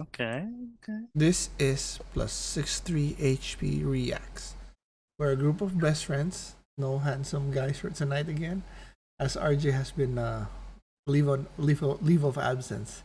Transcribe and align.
Okay. 0.00 0.48
Okay. 0.80 1.00
This 1.14 1.50
is 1.58 2.00
plus 2.14 2.32
63 2.32 3.16
HP 3.20 3.84
Reacts. 3.84 4.54
We're 5.18 5.32
a 5.32 5.36
group 5.36 5.60
of 5.60 5.78
best 5.78 6.06
friends. 6.06 6.54
No 6.78 6.98
handsome 6.98 7.52
guys 7.52 7.78
for 7.78 7.90
tonight 7.90 8.28
again, 8.28 8.62
as 9.18 9.36
RJ 9.36 9.72
has 9.72 9.90
been 9.90 10.16
uh, 10.16 10.46
leave 11.06 11.28
on 11.28 11.46
leave 11.58 11.82
of, 11.82 12.02
leave 12.02 12.24
of 12.24 12.38
absence. 12.38 13.02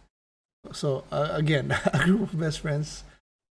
So 0.71 1.03
uh, 1.11 1.29
again, 1.31 1.75
a 1.93 1.99
group 2.05 2.31
of 2.31 2.39
best 2.39 2.61
friends, 2.61 3.03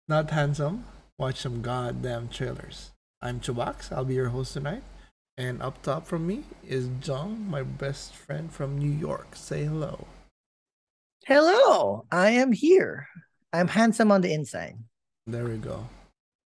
not 0.09 0.30
handsome. 0.30 0.84
Watch 1.18 1.41
some 1.41 1.61
goddamn 1.61 2.29
trailers. 2.29 2.93
I'm 3.21 3.41
Chubax. 3.41 3.93
I'll 3.93 4.05
be 4.05 4.14
your 4.14 4.30
host 4.30 4.55
tonight. 4.55 4.82
And 5.37 5.61
up 5.61 5.82
top 5.82 6.07
from 6.07 6.26
me 6.26 6.45
is 6.67 6.89
Jong, 7.00 7.45
my 7.48 7.62
best 7.62 8.14
friend 8.14 8.50
from 8.50 8.79
New 8.79 8.90
York. 8.90 9.37
Say 9.37 9.64
hello. 9.64 10.07
Hello, 11.26 12.07
I 12.11 12.31
am 12.31 12.53
here. 12.53 13.09
I'm 13.53 13.68
handsome 13.68 14.11
on 14.13 14.21
the 14.21 14.32
inside. 14.32 14.77
There 15.27 15.45
we 15.45 15.57
go. 15.57 15.89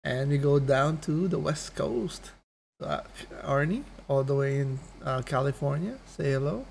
And 0.03 0.29
we 0.29 0.37
go 0.37 0.59
down 0.59 0.97
to 0.99 1.27
the 1.27 1.39
West 1.39 1.75
Coast. 1.75 2.31
Uh, 2.81 3.01
Arnie, 3.43 3.83
all 4.07 4.23
the 4.23 4.35
way 4.35 4.59
in 4.59 4.79
uh, 5.03 5.21
California. 5.21 5.97
Say 6.05 6.31
hello. 6.31 6.65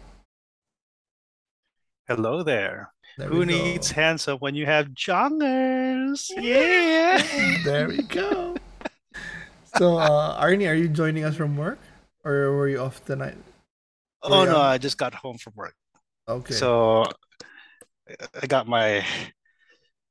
Hello 2.07 2.43
there. 2.43 2.91
There 3.17 3.29
Who 3.29 3.39
we 3.41 3.47
go. 3.47 3.53
needs 3.53 3.91
handsome 3.91 4.39
when 4.39 4.55
you 4.55 4.67
have 4.67 4.89
jongers? 4.89 6.31
Yeah. 6.37 7.23
There 7.65 7.89
we 7.89 8.03
go. 8.03 8.57
so, 9.77 9.97
uh, 9.97 10.43
Arnie, 10.45 10.69
are 10.69 10.75
you 10.75 10.89
joining 10.89 11.25
us 11.25 11.35
from 11.37 11.57
work, 11.57 11.79
or 12.25 12.53
were 12.53 12.69
you 12.69 12.81
off 12.81 13.05
tonight? 13.05 13.39
oh 14.23 14.45
no, 14.45 14.53
Yeah. 14.53 14.59
I 14.59 14.79
just 14.79 14.99
got 14.99 15.15
home 15.15 15.39
from 15.39 15.55
work. 15.57 15.75
Okay. 16.29 16.55
So 16.55 17.07
I 18.43 18.47
got 18.47 18.67
my 18.69 19.05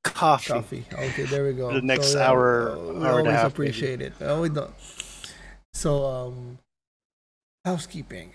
coffee. 0.04 0.54
coffee. 0.54 0.86
Okay, 0.94 1.23
there 1.23 1.46
we 1.46 1.54
go. 1.54 1.72
The 1.73 1.82
next 1.82 2.12
So, 2.14 2.20
yeah, 2.20 2.28
hour- 2.30 2.72
uh, 2.72 2.78
we 2.78 3.06
hour 3.06 3.20
and 3.20 3.28
a 3.28 3.32
always 3.32 3.32
half, 3.34 3.52
appreciate 3.52 4.02
it. 4.02 4.14
Oh, 4.22 4.42
we 4.42 4.50
don't. 4.50 4.73
So, 5.73 6.06
um, 6.06 6.58
housekeeping. 7.66 8.34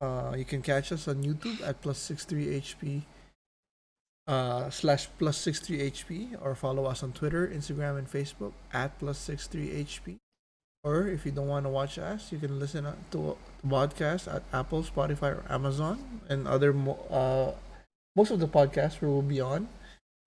Uh, 0.00 0.34
you 0.36 0.44
can 0.44 0.62
catch 0.62 0.90
us 0.92 1.06
on 1.08 1.22
YouTube 1.22 1.60
at 1.66 1.80
plus 1.80 1.98
six 1.98 2.24
three 2.24 2.46
HP. 2.60 3.02
Uh, 4.26 4.70
slash 4.70 5.08
plus 5.18 5.36
six 5.36 5.58
three 5.58 5.78
HP, 5.90 6.36
or 6.40 6.54
follow 6.54 6.86
us 6.86 7.02
on 7.02 7.12
Twitter, 7.12 7.46
Instagram, 7.48 7.98
and 7.98 8.08
Facebook 8.10 8.52
at 8.72 8.96
plus 9.00 9.18
six 9.18 9.46
three 9.48 9.68
HP. 9.68 10.16
Or 10.84 11.06
if 11.08 11.26
you 11.26 11.32
don't 11.32 11.48
want 11.48 11.64
to 11.66 11.70
watch 11.70 11.98
us, 11.98 12.30
you 12.32 12.38
can 12.38 12.58
listen 12.58 12.84
to 12.84 13.36
the 13.62 13.68
podcast 13.68 14.32
at 14.32 14.42
Apple, 14.52 14.82
Spotify, 14.84 15.38
or 15.38 15.44
Amazon, 15.48 16.20
and 16.28 16.46
other 16.48 16.72
mo- 16.72 16.98
uh, 17.10 17.52
most 18.16 18.30
of 18.30 18.38
the 18.40 18.48
podcasts 18.48 19.00
we 19.00 19.08
will 19.08 19.22
be 19.22 19.40
on. 19.40 19.68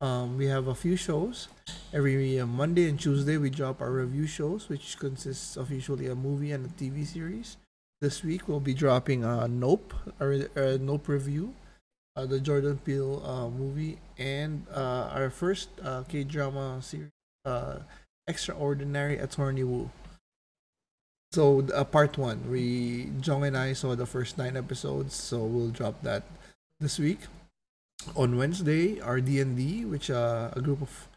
Um, 0.05 0.37
we 0.37 0.45
have 0.45 0.67
a 0.67 0.75
few 0.75 0.95
shows. 0.95 1.47
Every 1.91 2.39
uh, 2.39 2.45
Monday 2.45 2.87
and 2.87 2.99
Tuesday, 2.99 3.37
we 3.37 3.49
drop 3.49 3.81
our 3.81 3.89
review 3.89 4.27
shows, 4.27 4.69
which 4.69 4.99
consists 4.99 5.57
of 5.57 5.71
usually 5.71 6.05
a 6.05 6.13
movie 6.13 6.51
and 6.51 6.63
a 6.63 6.69
TV 6.69 7.07
series. 7.07 7.57
This 8.01 8.23
week, 8.23 8.47
we'll 8.47 8.59
be 8.59 8.75
dropping 8.75 9.25
uh, 9.25 9.47
Nope, 9.47 9.95
a, 10.19 10.27
re- 10.27 10.47
a 10.55 10.77
Nope 10.77 11.07
review, 11.07 11.55
uh, 12.15 12.27
the 12.27 12.39
Jordan 12.39 12.77
Peele 12.85 13.17
uh, 13.25 13.49
movie, 13.49 13.97
and 14.19 14.67
uh, 14.69 15.09
our 15.11 15.31
first 15.31 15.69
uh, 15.81 16.03
K 16.03 16.23
drama 16.23 16.83
series, 16.83 17.09
uh, 17.43 17.79
Extraordinary 18.27 19.17
Attorney 19.17 19.63
Woo. 19.63 19.89
So, 21.31 21.63
part 21.89 22.19
one, 22.19 22.45
we 22.51 23.09
Jong 23.21 23.43
and 23.43 23.57
I 23.57 23.73
saw 23.73 23.95
the 23.95 24.05
first 24.05 24.37
nine 24.37 24.55
episodes, 24.55 25.15
so 25.15 25.43
we'll 25.45 25.73
drop 25.73 26.03
that 26.03 26.21
this 26.79 26.99
week 26.99 27.21
on 28.15 28.37
Wednesday, 28.37 28.99
our 29.01 29.19
D&D, 29.21 29.85
which 29.85 30.09
uh, 30.09 30.49
a 30.53 30.61
group 30.61 30.81
of 30.81 31.07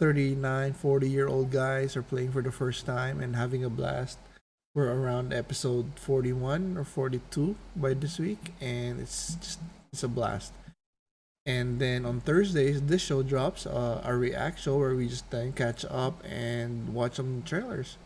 39, 0.00 0.72
40 0.72 1.08
year 1.08 1.28
old 1.28 1.50
guys 1.50 1.96
are 1.96 2.02
playing 2.02 2.32
for 2.32 2.42
the 2.42 2.52
first 2.52 2.86
time 2.86 3.20
and 3.20 3.34
having 3.34 3.64
a 3.64 3.70
blast. 3.70 4.18
We're 4.74 4.92
around 4.92 5.32
episode 5.32 5.92
41 5.96 6.76
or 6.76 6.84
42 6.84 7.56
by 7.74 7.94
this 7.94 8.18
week, 8.18 8.52
and 8.60 9.00
it's 9.00 9.34
just 9.34 9.58
it's 9.92 10.02
a 10.02 10.08
blast. 10.08 10.52
And 11.46 11.80
then 11.80 12.04
on 12.04 12.20
Thursdays, 12.20 12.82
this 12.82 13.02
show 13.02 13.22
drops, 13.22 13.66
uh, 13.66 14.02
our 14.04 14.18
react 14.18 14.60
show 14.60 14.78
where 14.78 14.94
we 14.94 15.08
just 15.08 15.30
then 15.30 15.52
catch 15.52 15.84
up 15.86 16.22
and 16.24 16.94
watch 16.94 17.14
some 17.14 17.42
trailers. 17.44 17.96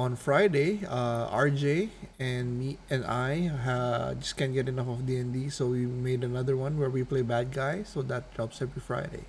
On 0.00 0.16
Friday, 0.16 0.80
uh, 0.88 1.28
RJ 1.28 1.90
and 2.16 2.56
me 2.56 2.78
and 2.88 3.04
I 3.04 3.52
uh, 3.52 4.14
just 4.14 4.32
can't 4.40 4.56
get 4.56 4.64
enough 4.64 4.88
of 4.88 5.04
D 5.04 5.20
and 5.20 5.28
D, 5.28 5.52
so 5.52 5.76
we 5.76 5.84
made 5.84 6.24
another 6.24 6.56
one 6.56 6.80
where 6.80 6.88
we 6.88 7.04
play 7.04 7.20
bad 7.20 7.52
guys. 7.52 7.92
So 7.92 8.00
that 8.08 8.32
drops 8.32 8.64
every 8.64 8.80
Friday. 8.80 9.28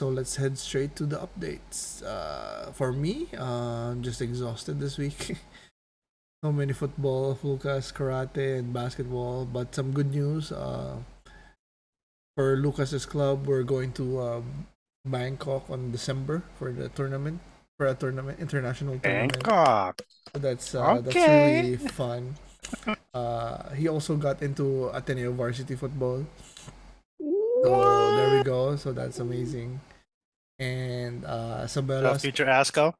So 0.00 0.08
let's 0.08 0.40
head 0.40 0.56
straight 0.56 0.96
to 0.96 1.04
the 1.04 1.20
updates. 1.20 2.00
Uh, 2.00 2.72
for 2.72 2.88
me, 2.88 3.28
uh, 3.36 3.92
I'm 3.92 4.00
just 4.00 4.24
exhausted 4.24 4.80
this 4.80 4.96
week. 4.96 5.36
so 6.42 6.48
many 6.50 6.72
football, 6.72 7.36
Lucas, 7.42 7.92
karate, 7.92 8.56
and 8.56 8.72
basketball. 8.72 9.44
But 9.44 9.74
some 9.74 9.92
good 9.92 10.08
news. 10.08 10.52
Uh, 10.52 11.04
for 12.34 12.56
Lucas's 12.56 13.04
club, 13.04 13.46
we're 13.46 13.68
going 13.68 13.92
to 14.00 14.20
uh, 14.20 14.40
Bangkok 15.04 15.68
on 15.68 15.92
December 15.92 16.44
for 16.56 16.72
the 16.72 16.88
tournament, 16.88 17.40
for 17.80 17.88
a 17.88 17.96
tournament, 17.96 18.36
international 18.36 19.00
tournament. 19.00 19.40
Bangkok. 19.40 20.04
So 20.28 20.36
that's 20.36 20.74
uh, 20.76 21.00
that's 21.00 21.16
really 21.16 21.80
fun. 21.96 22.36
Uh, 23.16 23.72
he 23.72 23.88
also 23.88 24.20
got 24.20 24.44
into 24.44 24.92
Ateneo 24.92 25.32
varsity 25.32 25.80
football. 25.80 26.20
So 27.64 27.72
there 28.20 28.36
we 28.36 28.44
go. 28.44 28.76
So 28.76 28.92
that's 28.92 29.16
amazing. 29.16 29.80
And 30.60 31.24
uh, 31.24 31.64
Uh, 31.64 31.64
Isabella's 31.64 32.20
future 32.20 32.44
Asco. 32.44 32.92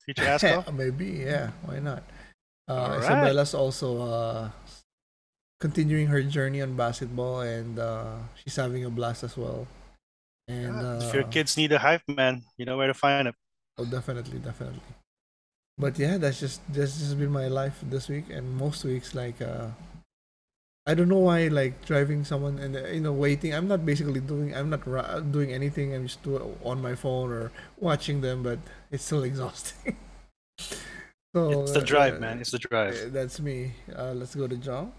Future 0.00 0.24
Asco. 0.32 0.64
maybe 0.72 1.28
yeah, 1.28 1.52
why 1.68 1.76
not? 1.84 2.00
Uh, 2.64 2.72
Alright. 2.72 3.04
Isabella's 3.04 3.52
also 3.52 3.88
uh, 4.00 4.48
continuing 5.60 6.08
her 6.08 6.24
journey 6.24 6.64
on 6.64 6.72
basketball, 6.72 7.44
and 7.44 7.76
uh, 7.76 8.16
she's 8.40 8.56
having 8.56 8.88
a 8.88 8.90
blast 8.90 9.28
as 9.28 9.36
well. 9.36 9.68
And 10.48 10.72
uh, 10.72 11.04
if 11.04 11.12
your 11.12 11.28
kids 11.28 11.60
need 11.60 11.68
a 11.76 11.84
hype 11.84 12.08
man, 12.08 12.48
you 12.56 12.64
know 12.64 12.80
where 12.80 12.88
to 12.88 12.96
find 12.96 13.28
him. 13.28 13.36
Oh, 13.78 13.84
definitely, 13.84 14.38
definitely. 14.38 14.80
But 15.78 15.98
yeah, 15.98 16.18
that's 16.18 16.40
just 16.40 16.60
that's 16.72 16.98
just 16.98 17.18
been 17.18 17.30
my 17.32 17.48
life 17.48 17.78
this 17.82 18.08
week, 18.08 18.30
and 18.30 18.54
most 18.56 18.84
weeks 18.84 19.14
like 19.14 19.40
uh, 19.42 19.68
I 20.86 20.94
don't 20.94 21.08
know 21.08 21.18
why 21.18 21.46
like 21.48 21.84
driving 21.84 22.24
someone 22.24 22.58
and 22.58 22.76
uh, 22.76 22.86
you 22.88 23.00
know 23.00 23.12
waiting. 23.12 23.54
I'm 23.54 23.68
not 23.68 23.86
basically 23.86 24.20
doing 24.20 24.54
I'm 24.54 24.68
not 24.70 24.86
ra- 24.86 25.20
doing 25.20 25.52
anything. 25.52 25.94
I'm 25.94 26.06
just 26.06 26.22
do 26.24 26.56
on 26.64 26.82
my 26.82 26.94
phone 26.96 27.30
or 27.30 27.52
watching 27.78 28.20
them, 28.20 28.42
but 28.42 28.58
it's 28.90 29.04
still 29.04 29.22
exhausting. 29.30 29.96
so 31.34 31.62
It's 31.62 31.72
the 31.72 31.82
drive, 31.82 32.16
uh, 32.16 32.18
man. 32.18 32.40
It's 32.40 32.50
the 32.50 32.58
drive. 32.58 32.94
uh, 32.94 33.08
That's 33.10 33.40
me. 33.40 33.72
Uh, 33.94 34.12
let's 34.12 34.34
go 34.34 34.46
to 34.48 34.56
John. 34.56 34.92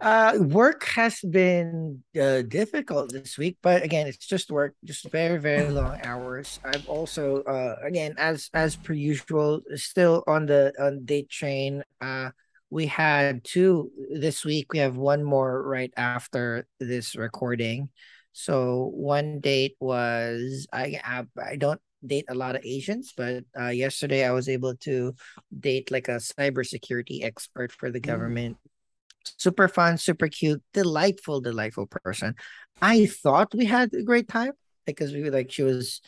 Uh, 0.00 0.38
work 0.40 0.84
has 0.84 1.20
been 1.20 2.02
uh, 2.20 2.40
difficult 2.42 3.12
this 3.12 3.36
week, 3.36 3.58
but 3.62 3.82
again, 3.82 4.06
it's 4.06 4.26
just 4.26 4.50
work, 4.50 4.74
just 4.84 5.10
very, 5.10 5.38
very 5.38 5.68
long 5.68 6.00
hours. 6.04 6.58
I've 6.64 6.88
also, 6.88 7.42
uh, 7.42 7.76
again, 7.84 8.14
as 8.16 8.48
as 8.54 8.76
per 8.76 8.94
usual, 8.94 9.60
still 9.74 10.24
on 10.26 10.46
the 10.46 10.72
on 10.80 11.04
date 11.04 11.28
train. 11.28 11.82
Uh, 12.00 12.30
we 12.70 12.86
had 12.86 13.44
two 13.44 13.90
this 14.10 14.44
week. 14.44 14.72
We 14.72 14.78
have 14.78 14.96
one 14.96 15.22
more 15.22 15.62
right 15.62 15.92
after 15.96 16.66
this 16.78 17.14
recording. 17.14 17.90
So 18.32 18.90
one 18.94 19.40
date 19.40 19.76
was 19.80 20.66
I 20.72 21.00
I, 21.04 21.24
I 21.36 21.56
don't 21.56 21.80
date 22.06 22.24
a 22.30 22.34
lot 22.34 22.56
of 22.56 22.64
Asians, 22.64 23.12
but 23.14 23.44
uh, 23.58 23.68
yesterday 23.68 24.24
I 24.24 24.32
was 24.32 24.48
able 24.48 24.76
to 24.76 25.14
date 25.58 25.90
like 25.90 26.08
a 26.08 26.16
cybersecurity 26.16 27.22
expert 27.22 27.72
for 27.72 27.90
the 27.90 28.00
Mm. 28.00 28.56
Super 29.24 29.68
fun, 29.68 29.98
super 29.98 30.28
cute, 30.28 30.62
delightful, 30.72 31.40
delightful 31.40 31.86
person. 31.86 32.34
I 32.80 33.06
thought 33.06 33.54
we 33.54 33.66
had 33.66 33.92
a 33.94 34.02
great 34.02 34.28
time 34.28 34.52
because 34.86 35.12
we 35.12 35.28
like 35.30 35.50
she 35.50 35.62
was 35.62 36.00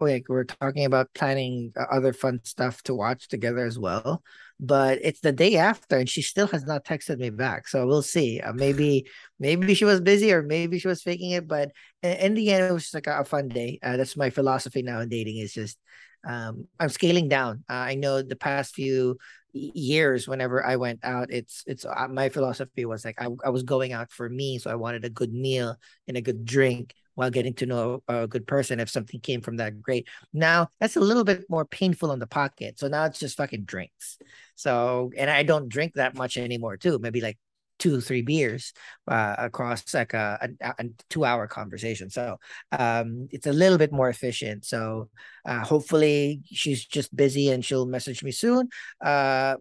like 0.00 0.28
we 0.28 0.36
are 0.36 0.44
talking 0.44 0.84
about 0.84 1.12
planning 1.14 1.72
uh, 1.78 1.84
other 1.90 2.12
fun 2.12 2.40
stuff 2.44 2.82
to 2.84 2.94
watch 2.94 3.28
together 3.28 3.66
as 3.66 3.78
well. 3.78 4.22
But 4.58 4.98
it's 5.02 5.20
the 5.20 5.32
day 5.32 5.56
after, 5.56 5.98
and 5.98 6.08
she 6.08 6.22
still 6.22 6.46
has 6.48 6.64
not 6.64 6.84
texted 6.84 7.18
me 7.18 7.30
back. 7.30 7.68
So 7.68 7.86
we'll 7.86 8.02
see. 8.02 8.40
Uh, 8.40 8.52
maybe 8.52 9.06
maybe 9.38 9.74
she 9.74 9.84
was 9.84 10.00
busy, 10.00 10.32
or 10.32 10.42
maybe 10.42 10.78
she 10.78 10.88
was 10.88 11.02
faking 11.02 11.32
it. 11.32 11.48
But 11.48 11.70
in, 12.02 12.12
in 12.12 12.34
the 12.34 12.50
end, 12.50 12.64
it 12.64 12.72
was 12.72 12.92
like 12.92 13.06
a, 13.06 13.20
a 13.20 13.24
fun 13.24 13.48
day. 13.48 13.78
Uh, 13.82 13.96
that's 13.96 14.16
my 14.16 14.30
philosophy 14.30 14.82
now 14.82 15.00
in 15.00 15.08
dating. 15.08 15.38
Is 15.38 15.52
just 15.52 15.78
um, 16.26 16.66
I'm 16.78 16.90
scaling 16.90 17.28
down. 17.28 17.64
Uh, 17.68 17.74
I 17.74 17.94
know 17.94 18.22
the 18.22 18.36
past 18.36 18.74
few 18.74 19.16
years 19.52 20.28
whenever 20.28 20.64
i 20.64 20.76
went 20.76 21.00
out 21.02 21.30
it's 21.30 21.64
it's 21.66 21.84
uh, 21.84 22.08
my 22.08 22.28
philosophy 22.28 22.84
was 22.84 23.04
like 23.04 23.20
I, 23.20 23.28
I 23.44 23.50
was 23.50 23.62
going 23.62 23.92
out 23.92 24.10
for 24.10 24.28
me 24.28 24.58
so 24.58 24.70
i 24.70 24.74
wanted 24.74 25.04
a 25.04 25.10
good 25.10 25.32
meal 25.32 25.76
and 26.06 26.16
a 26.16 26.22
good 26.22 26.44
drink 26.44 26.94
while 27.14 27.30
getting 27.30 27.52
to 27.52 27.66
know 27.66 28.02
a 28.08 28.26
good 28.26 28.46
person 28.46 28.80
if 28.80 28.88
something 28.88 29.20
came 29.20 29.42
from 29.42 29.58
that 29.58 29.82
great. 29.82 30.08
Now 30.32 30.68
that's 30.80 30.96
a 30.96 31.00
little 31.00 31.24
bit 31.24 31.44
more 31.50 31.66
painful 31.66 32.10
on 32.10 32.18
the 32.18 32.26
pocket 32.26 32.78
so 32.78 32.88
now 32.88 33.04
it's 33.04 33.18
just 33.18 33.36
fucking 33.36 33.64
drinks. 33.64 34.18
So 34.54 35.10
and 35.16 35.28
i 35.28 35.42
don't 35.42 35.68
drink 35.68 35.94
that 35.94 36.14
much 36.14 36.36
anymore 36.36 36.76
too 36.76 36.98
maybe 36.98 37.20
like 37.20 37.38
two 37.80 38.00
three 38.00 38.22
beers 38.22 38.72
uh, 39.08 39.34
across 39.38 39.82
like 39.94 40.12
a, 40.12 40.38
a, 40.60 40.74
a 40.78 40.84
two 41.08 41.24
hour 41.24 41.48
conversation. 41.48 42.10
So 42.10 42.38
um 42.70 43.26
it's 43.32 43.48
a 43.48 43.52
little 43.52 43.78
bit 43.78 43.90
more 43.90 44.08
efficient. 44.08 44.64
So 44.64 45.08
uh 45.44 45.64
hopefully 45.64 46.42
she's 46.44 46.84
just 46.84 47.10
busy 47.16 47.50
and 47.50 47.64
she'll 47.64 47.86
message 47.86 48.22
me 48.22 48.30
soon. 48.30 48.68
Uh 49.00 49.56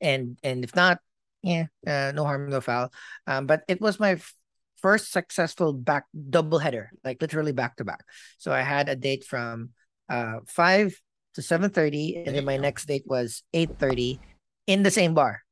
and 0.00 0.36
and 0.42 0.64
if 0.64 0.74
not 0.74 0.98
yeah 1.42 1.66
uh, 1.86 2.10
no 2.16 2.24
harm 2.24 2.50
no 2.50 2.60
foul. 2.60 2.90
Um 3.28 3.46
but 3.46 3.62
it 3.68 3.80
was 3.80 4.00
my 4.00 4.12
f- 4.12 4.34
first 4.80 5.12
successful 5.12 5.72
back 5.72 6.04
double 6.12 6.58
header 6.58 6.90
like 7.04 7.20
literally 7.20 7.52
back 7.52 7.76
to 7.76 7.84
back. 7.84 8.02
So 8.38 8.50
i 8.50 8.62
had 8.62 8.88
a 8.88 8.96
date 8.96 9.24
from 9.24 9.70
uh 10.08 10.40
5 10.48 10.96
to 11.34 11.42
7.30 11.42 12.24
and 12.24 12.34
then 12.34 12.44
my 12.46 12.56
next 12.56 12.86
date 12.86 13.04
was 13.04 13.42
8.30 13.52 14.18
in 14.66 14.82
the 14.82 14.90
same 14.90 15.12
bar 15.12 15.45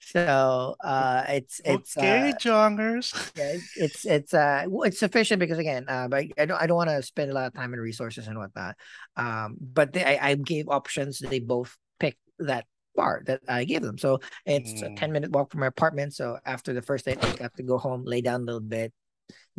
so 0.00 0.76
uh 0.84 1.24
it's 1.28 1.60
it's 1.64 1.96
okay, 1.96 2.32
uh, 2.32 2.38
jongers. 2.38 3.12
yeah, 3.36 3.54
it's 3.76 4.04
it's 4.04 4.34
uh 4.34 4.66
it's 4.84 4.98
sufficient 4.98 5.40
because 5.40 5.58
again, 5.58 5.86
uh, 5.88 6.08
but 6.08 6.24
I 6.38 6.44
don't 6.46 6.60
I 6.62 6.66
don't 6.66 6.76
want 6.76 6.90
to 6.90 7.02
spend 7.02 7.30
a 7.30 7.34
lot 7.34 7.46
of 7.46 7.54
time 7.54 7.72
and 7.72 7.82
resources 7.82 8.26
and 8.28 8.38
whatnot. 8.38 8.76
Um, 9.16 9.56
but 9.60 9.92
they, 9.92 10.04
I 10.04 10.30
I 10.30 10.34
gave 10.36 10.68
options. 10.68 11.18
They 11.18 11.40
both 11.40 11.76
picked 11.98 12.18
that 12.40 12.66
bar 12.94 13.22
that 13.26 13.40
I 13.48 13.64
gave 13.64 13.82
them. 13.82 13.98
So 13.98 14.20
it's 14.46 14.82
a 14.82 14.90
Mm. 14.90 14.96
ten 14.96 15.12
minute 15.12 15.30
walk 15.32 15.50
from 15.52 15.60
my 15.60 15.66
apartment. 15.66 16.14
So 16.14 16.38
after 16.44 16.72
the 16.72 16.82
first 16.82 17.04
date, 17.06 17.18
I 17.22 17.32
got 17.32 17.54
to 17.56 17.62
go 17.62 17.78
home, 17.78 18.04
lay 18.04 18.20
down 18.20 18.42
a 18.42 18.44
little 18.44 18.60
bit. 18.60 18.92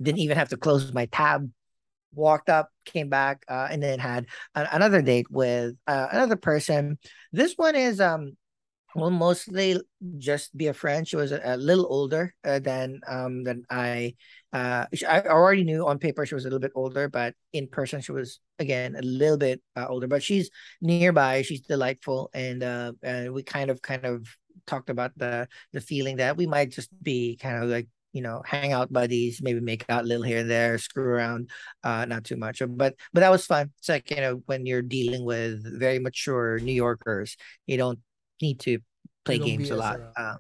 Didn't 0.01 0.19
even 0.19 0.38
have 0.38 0.49
to 0.49 0.57
close 0.57 0.93
my 0.93 1.05
tab. 1.07 1.49
Walked 2.13 2.49
up, 2.49 2.71
came 2.85 3.09
back, 3.09 3.43
uh, 3.49 3.67
and 3.69 3.83
then 3.83 3.99
had 3.99 4.27
a- 4.55 4.69
another 4.71 5.01
date 5.01 5.29
with 5.29 5.75
uh, 5.85 6.07
another 6.11 6.38
person. 6.38 6.97
This 7.33 7.55
one 7.57 7.75
is 7.75 7.99
um 7.99 8.38
will 8.95 9.12
mostly 9.12 9.80
just 10.18 10.56
be 10.57 10.68
a 10.68 10.74
friend. 10.74 11.07
She 11.07 11.15
was 11.15 11.31
a, 11.31 11.42
a 11.44 11.57
little 11.57 11.86
older 11.89 12.33
uh, 12.44 12.59
than 12.59 13.01
um 13.07 13.44
than 13.44 13.63
I. 13.69 14.15
Uh, 14.53 14.86
I 15.07 15.21
already 15.24 15.65
knew 15.65 15.86
on 15.86 16.00
paper 16.00 16.25
she 16.25 16.36
was 16.36 16.45
a 16.45 16.47
little 16.47 16.59
bit 16.59 16.71
older, 16.75 17.09
but 17.09 17.36
in 17.51 17.68
person 17.68 18.00
she 18.00 18.13
was 18.13 18.39
again 18.57 18.95
a 18.95 19.01
little 19.01 19.38
bit 19.38 19.62
uh, 19.75 19.86
older. 19.88 20.07
But 20.07 20.24
she's 20.24 20.50
nearby. 20.81 21.42
She's 21.42 21.62
delightful, 21.62 22.30
and 22.33 22.63
uh, 22.63 22.94
and 23.03 23.33
we 23.33 23.44
kind 23.44 23.69
of 23.69 23.81
kind 23.81 24.06
of 24.06 24.27
talked 24.65 24.89
about 24.89 25.12
the 25.18 25.48
the 25.74 25.81
feeling 25.81 26.18
that 26.18 26.38
we 26.38 26.48
might 26.48 26.71
just 26.71 26.89
be 27.03 27.38
kind 27.38 27.62
of 27.63 27.69
like 27.69 27.88
you 28.13 28.21
know 28.21 28.41
hang 28.45 28.71
out 28.71 28.94
buddies, 28.94 29.41
maybe 29.41 29.59
make 29.59 29.86
out 29.89 30.06
a 30.06 30.07
little 30.07 30.24
here 30.24 30.39
and 30.39 30.50
there, 30.50 30.77
screw 30.77 31.03
around, 31.03 31.50
uh, 31.83 32.06
not 32.06 32.24
too 32.24 32.38
much. 32.38 32.62
But 32.65 32.95
but 33.13 33.19
that 33.19 33.31
was 33.31 33.45
fun. 33.45 33.71
It's 33.80 33.89
like 33.89 34.09
you 34.09 34.18
know 34.18 34.41
when 34.45 34.65
you're 34.65 34.81
dealing 34.81 35.25
with 35.25 35.62
very 35.80 36.00
mature 36.00 36.59
New 36.59 36.74
Yorkers, 36.74 37.36
you 37.68 37.77
don't 37.77 38.00
need 38.41 38.59
to 38.61 38.79
play 39.23 39.37
don't 39.37 39.47
games 39.47 39.69
a 39.71 39.75
lot. 39.75 39.99
Uh, 40.15 40.35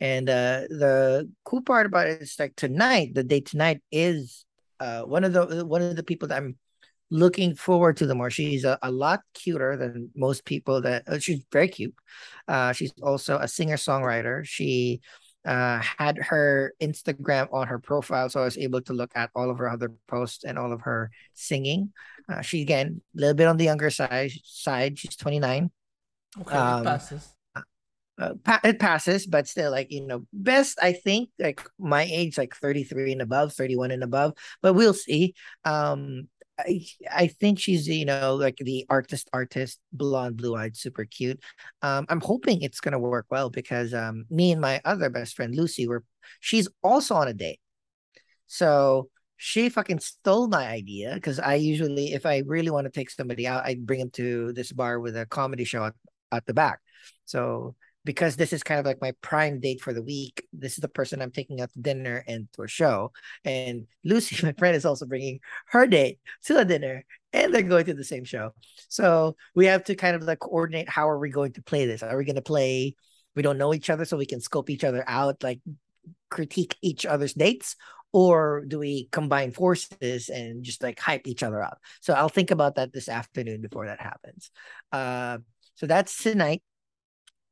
and 0.00 0.28
uh, 0.28 0.62
the 0.68 1.30
cool 1.44 1.62
part 1.62 1.86
about 1.86 2.06
it 2.06 2.22
is 2.22 2.36
like 2.38 2.54
tonight, 2.56 3.14
the 3.14 3.24
date 3.24 3.46
tonight 3.46 3.82
is 3.90 4.44
uh, 4.80 5.02
one 5.02 5.24
of 5.24 5.32
the 5.32 5.64
one 5.64 5.82
of 5.82 5.96
the 5.96 6.02
people 6.02 6.28
that 6.28 6.42
I'm 6.42 6.58
looking 7.10 7.54
forward 7.54 7.96
to 7.98 8.06
the 8.06 8.14
more. 8.14 8.30
She's 8.30 8.64
a, 8.64 8.78
a 8.82 8.90
lot 8.90 9.20
cuter 9.34 9.76
than 9.76 10.10
most 10.16 10.44
people 10.44 10.82
that 10.82 11.08
uh, 11.08 11.18
she's 11.18 11.44
very 11.52 11.68
cute. 11.68 11.94
Uh, 12.48 12.72
she's 12.72 12.92
also 13.02 13.38
a 13.38 13.48
singer 13.48 13.76
songwriter. 13.76 14.44
She 14.44 15.00
uh, 15.44 15.80
had 15.80 16.18
her 16.18 16.74
Instagram 16.80 17.48
on 17.52 17.68
her 17.68 17.78
profile, 17.78 18.28
so 18.28 18.40
I 18.40 18.44
was 18.44 18.58
able 18.58 18.80
to 18.82 18.92
look 18.92 19.12
at 19.14 19.30
all 19.34 19.50
of 19.50 19.58
her 19.58 19.70
other 19.70 19.92
posts 20.08 20.44
and 20.44 20.58
all 20.58 20.72
of 20.72 20.82
her 20.82 21.10
singing. 21.34 21.92
Uh, 22.28 22.40
she 22.40 22.62
again 22.62 23.00
a 23.16 23.20
little 23.20 23.34
bit 23.34 23.46
on 23.46 23.58
the 23.58 23.64
younger 23.64 23.90
side. 23.90 24.32
Side, 24.42 24.98
she's 24.98 25.16
29 25.16 25.70
Okay, 26.40 26.56
Um, 26.56 26.80
it 26.80 26.84
passes. 26.84 27.34
uh, 28.18 28.34
pa- 28.44 28.60
it 28.64 28.78
passes, 28.78 29.26
but 29.26 29.48
still, 29.48 29.70
like 29.70 29.90
you 29.90 30.06
know, 30.06 30.26
best 30.32 30.78
I 30.80 30.92
think 30.92 31.30
like 31.38 31.62
my 31.78 32.02
age, 32.04 32.38
like 32.38 32.54
thirty 32.54 32.84
three 32.84 33.12
and 33.12 33.22
above, 33.22 33.52
thirty 33.52 33.76
one 33.76 33.90
and 33.90 34.02
above. 34.04 34.34
But 34.62 34.74
we'll 34.74 34.94
see. 34.94 35.34
Um, 35.64 36.28
I 36.58 36.86
I 37.10 37.26
think 37.26 37.58
she's 37.58 37.88
you 37.88 38.04
know 38.04 38.36
like 38.36 38.58
the 38.58 38.86
artist, 38.88 39.28
artist, 39.32 39.80
blonde, 39.92 40.36
blue 40.36 40.54
eyed, 40.54 40.76
super 40.76 41.04
cute. 41.04 41.40
Um, 41.82 42.06
I'm 42.08 42.20
hoping 42.20 42.62
it's 42.62 42.80
gonna 42.80 42.98
work 43.00 43.26
well 43.30 43.50
because 43.50 43.92
um, 43.94 44.26
me 44.30 44.52
and 44.52 44.60
my 44.60 44.80
other 44.84 45.10
best 45.10 45.34
friend 45.36 45.54
Lucy 45.54 45.88
were. 45.88 46.04
She's 46.40 46.68
also 46.82 47.14
on 47.16 47.28
a 47.28 47.34
date, 47.34 47.60
so 48.46 49.08
she 49.36 49.68
fucking 49.68 50.00
stole 50.00 50.48
my 50.48 50.66
idea 50.66 51.12
because 51.14 51.38
I 51.40 51.54
usually, 51.56 52.12
if 52.14 52.24
I 52.26 52.42
really 52.46 52.70
want 52.70 52.86
to 52.86 52.90
take 52.90 53.10
somebody 53.10 53.46
out, 53.46 53.64
I 53.66 53.74
bring 53.78 54.00
them 54.00 54.10
to 54.12 54.52
this 54.52 54.72
bar 54.72 55.00
with 55.00 55.16
a 55.16 55.26
comedy 55.26 55.64
show 55.64 55.84
at, 55.84 55.94
at 56.34 56.46
the 56.46 56.54
back. 56.54 56.80
So 57.24 57.74
because 58.04 58.36
this 58.36 58.52
is 58.52 58.62
kind 58.62 58.78
of 58.78 58.86
like 58.86 59.00
my 59.00 59.12
prime 59.22 59.60
date 59.60 59.80
for 59.80 59.92
the 59.92 60.02
week, 60.02 60.46
this 60.52 60.74
is 60.74 60.78
the 60.78 60.88
person 60.88 61.22
I'm 61.22 61.30
taking 61.30 61.60
out 61.60 61.72
to 61.72 61.80
dinner 61.80 62.22
and 62.28 62.48
to 62.52 62.62
a 62.62 62.68
show. 62.68 63.12
And 63.44 63.86
Lucy, 64.04 64.36
my 64.46 64.52
friend, 64.52 64.76
is 64.76 64.84
also 64.84 65.06
bringing 65.06 65.40
her 65.68 65.86
date 65.86 66.18
to 66.44 66.58
a 66.58 66.64
dinner, 66.64 67.04
and 67.32 67.52
they're 67.52 67.62
going 67.62 67.86
to 67.86 67.94
the 67.94 68.04
same 68.04 68.24
show. 68.24 68.52
So 68.88 69.36
we 69.54 69.66
have 69.66 69.84
to 69.84 69.94
kind 69.94 70.16
of 70.16 70.22
like 70.22 70.40
coordinate 70.40 70.88
how 70.88 71.08
are 71.08 71.18
we 71.18 71.30
going 71.30 71.52
to 71.52 71.62
play 71.62 71.86
this? 71.86 72.02
Are 72.02 72.16
we 72.16 72.24
going 72.24 72.36
to 72.36 72.42
play? 72.42 72.94
We 73.34 73.42
don't 73.42 73.58
know 73.58 73.74
each 73.74 73.90
other, 73.90 74.04
so 74.04 74.16
we 74.16 74.26
can 74.26 74.40
scope 74.40 74.70
each 74.70 74.84
other 74.84 75.02
out, 75.06 75.42
like 75.42 75.60
critique 76.30 76.76
each 76.82 77.06
other's 77.06 77.32
dates, 77.32 77.74
or 78.12 78.64
do 78.68 78.78
we 78.78 79.08
combine 79.10 79.50
forces 79.50 80.28
and 80.28 80.62
just 80.62 80.82
like 80.82 81.00
hype 81.00 81.26
each 81.26 81.42
other 81.42 81.62
up? 81.62 81.78
So 82.00 82.12
I'll 82.12 82.28
think 82.28 82.50
about 82.50 82.76
that 82.76 82.92
this 82.92 83.08
afternoon 83.08 83.60
before 83.60 83.86
that 83.86 84.00
happens. 84.00 84.50
Uh, 84.92 85.38
so 85.74 85.86
that's 85.86 86.22
tonight. 86.22 86.62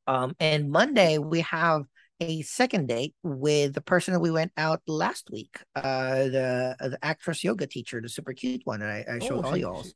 Um, 0.07 0.35
and 0.41 0.71
Monday 0.71 1.19
we 1.19 1.41
have 1.43 1.83
a 2.21 2.43
second 2.43 2.89
date 2.89 3.15
with 3.23 3.75
the 3.75 3.81
person 3.81 4.15
that 4.15 4.21
we 4.21 4.31
went 4.31 4.53
out 4.57 4.83
last 4.87 5.31
week. 5.31 5.59
Uh, 5.75 6.25
the 6.25 6.77
uh, 6.81 6.89
the 6.89 6.99
actress 7.05 7.43
yoga 7.45 7.67
teacher, 7.67 8.01
the 8.01 8.09
super 8.09 8.33
cute 8.33 8.63
one. 8.65 8.83
I, 8.83 9.05
I 9.09 9.19
showed 9.21 9.45
Oh, 9.45 9.49
all 9.51 9.57
y'all 9.57 9.87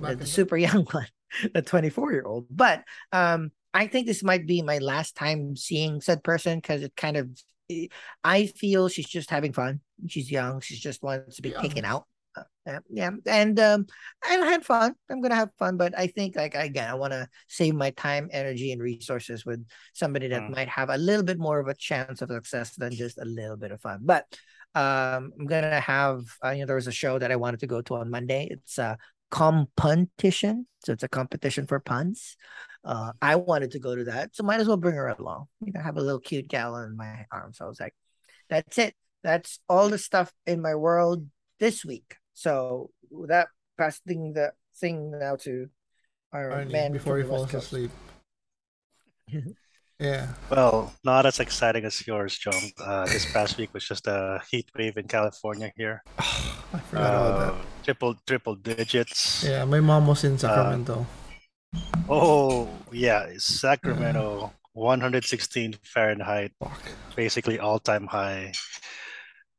the, 0.00 0.16
the 0.16 0.26
super 0.26 0.56
young 0.68 0.84
one, 0.90 1.06
the 1.54 1.62
24 1.62 2.12
year 2.12 2.24
old. 2.24 2.46
But 2.50 2.84
um, 3.12 3.50
I 3.72 3.86
think 3.86 4.06
this 4.06 4.22
might 4.22 4.46
be 4.46 4.62
my 4.62 4.78
last 4.78 5.16
time 5.16 5.56
seeing 5.56 6.00
said 6.00 6.22
person 6.22 6.58
because 6.58 6.82
it 6.82 6.94
kind 6.96 7.16
of, 7.16 7.30
eh, 7.70 7.86
I 8.22 8.46
feel 8.46 8.88
she's 8.88 9.08
just 9.08 9.30
having 9.30 9.52
fun. 9.52 9.80
She's 10.08 10.30
young. 10.30 10.60
She 10.60 10.76
just 10.76 11.02
wants 11.02 11.36
to 11.36 11.42
be 11.42 11.50
Yeah. 11.50 11.60
taken 11.60 11.84
out. 11.84 12.06
Uh, 12.36 12.42
yeah, 12.66 12.78
yeah, 12.90 13.10
and 13.26 13.60
um, 13.60 13.86
I 14.24 14.32
had 14.34 14.64
fun. 14.64 14.94
I'm 15.10 15.20
gonna 15.20 15.36
have 15.36 15.50
fun, 15.58 15.76
but 15.76 15.96
I 15.96 16.08
think 16.08 16.34
like 16.36 16.54
again, 16.54 16.88
I 16.88 16.94
want 16.94 17.12
to 17.12 17.28
save 17.48 17.74
my 17.74 17.90
time, 17.90 18.28
energy, 18.32 18.72
and 18.72 18.82
resources 18.82 19.44
with 19.46 19.64
somebody 19.92 20.28
that 20.28 20.42
Mm. 20.42 20.50
might 20.50 20.68
have 20.68 20.90
a 20.90 20.96
little 20.96 21.22
bit 21.22 21.38
more 21.38 21.60
of 21.60 21.68
a 21.68 21.74
chance 21.74 22.22
of 22.22 22.30
success 22.30 22.74
than 22.74 22.92
just 22.92 23.18
a 23.18 23.24
little 23.24 23.56
bit 23.56 23.70
of 23.70 23.80
fun. 23.80 24.00
But 24.02 24.26
um, 24.74 25.32
I'm 25.38 25.46
gonna 25.46 25.78
have 25.80 26.24
uh, 26.44 26.50
you 26.50 26.60
know 26.60 26.66
there 26.66 26.76
was 26.76 26.88
a 26.88 26.92
show 26.92 27.18
that 27.18 27.30
I 27.30 27.36
wanted 27.36 27.60
to 27.60 27.66
go 27.68 27.82
to 27.82 27.94
on 27.96 28.10
Monday. 28.10 28.48
It's 28.50 28.78
a 28.78 28.98
competition, 29.30 30.66
so 30.84 30.92
it's 30.92 31.02
a 31.04 31.08
competition 31.08 31.66
for 31.66 31.78
puns. 31.80 32.36
Uh, 32.84 33.12
I 33.22 33.36
wanted 33.36 33.70
to 33.72 33.78
go 33.78 33.94
to 33.94 34.04
that, 34.04 34.34
so 34.34 34.42
might 34.42 34.60
as 34.60 34.68
well 34.68 34.76
bring 34.76 34.94
her 34.96 35.08
along. 35.08 35.46
You 35.60 35.72
know, 35.72 35.80
have 35.80 35.96
a 35.96 36.02
little 36.02 36.20
cute 36.20 36.48
gal 36.48 36.76
in 36.78 36.96
my 36.96 37.26
arms. 37.30 37.58
So 37.58 37.66
I 37.66 37.68
was 37.68 37.80
like, 37.80 37.94
that's 38.48 38.78
it. 38.78 38.94
That's 39.22 39.58
all 39.68 39.88
the 39.88 39.98
stuff 39.98 40.32
in 40.46 40.60
my 40.60 40.74
world 40.74 41.26
this 41.60 41.84
week. 41.84 42.16
So 42.34 42.90
without 43.10 43.48
passing 43.78 44.32
the 44.34 44.52
thing 44.76 45.10
now 45.18 45.36
to 45.46 45.68
our 46.32 46.50
Arnie, 46.50 46.70
man 46.72 46.92
before 46.92 47.16
he 47.18 47.24
falls 47.24 47.50
Coast. 47.50 47.66
asleep. 47.66 47.90
yeah. 49.98 50.28
Well, 50.50 50.92
not 51.04 51.26
as 51.26 51.40
exciting 51.40 51.84
as 51.84 52.04
yours, 52.06 52.36
John. 52.38 52.60
Uh, 52.78 53.06
this 53.06 53.30
past 53.32 53.56
week 53.56 53.72
was 53.72 53.84
just 53.86 54.06
a 54.06 54.40
heat 54.50 54.68
wave 54.76 54.96
in 54.96 55.06
California 55.08 55.72
here. 55.76 56.02
I 56.18 56.78
forgot 56.90 57.14
about 57.14 57.54
Uh, 57.54 57.64
triple 57.84 58.14
triple 58.26 58.56
digits. 58.56 59.44
Yeah, 59.46 59.64
my 59.64 59.80
mom 59.80 60.06
was 60.08 60.24
in 60.24 60.36
Sacramento. 60.38 61.06
Oh, 62.08 62.68
yeah, 62.92 63.30
Sacramento, 63.38 64.52
116 64.74 65.74
Fahrenheit, 65.82 66.52
Fuck. 66.62 66.82
basically 67.16 67.58
all-time 67.58 68.06
high. 68.06 68.52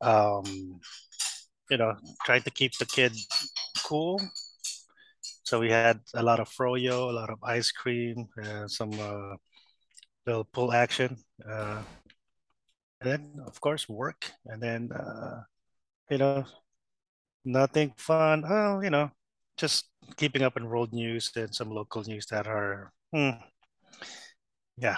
Um, 0.02 0.80
you 1.70 1.78
know, 1.78 1.96
tried 2.26 2.46
to 2.46 2.52
keep 2.52 2.78
the 2.78 2.86
kid 2.86 3.14
cool. 3.86 4.20
So 5.44 5.60
we 5.60 5.72
had 5.72 6.00
a 6.14 6.24
lot 6.24 6.40
of 6.40 6.50
froyo, 6.50 7.10
a 7.10 7.14
lot 7.14 7.30
of 7.30 7.40
ice 7.44 7.72
cream, 7.72 8.28
uh, 8.44 8.68
some 8.68 8.92
uh, 9.00 9.36
little 10.28 10.46
pull 10.46 10.74
action, 10.74 11.18
uh, 11.50 11.82
and 13.02 13.12
then 13.12 13.40
of 13.46 13.60
course 13.62 13.88
work, 13.90 14.32
and 14.46 14.62
then 14.62 14.92
uh, 14.92 15.44
you 16.12 16.18
know, 16.20 16.46
nothing 17.46 17.94
fun. 17.98 18.44
Oh, 18.48 18.82
you 18.82 18.90
know, 18.90 19.12
just 19.58 19.90
keeping 20.18 20.42
up 20.42 20.58
in 20.58 20.68
world 20.70 20.94
news 20.94 21.32
and 21.36 21.54
some 21.54 21.70
local 21.72 22.04
news 22.04 22.26
that 22.28 22.48
are, 22.48 22.92
hmm, 23.14 23.32
yeah. 24.78 24.98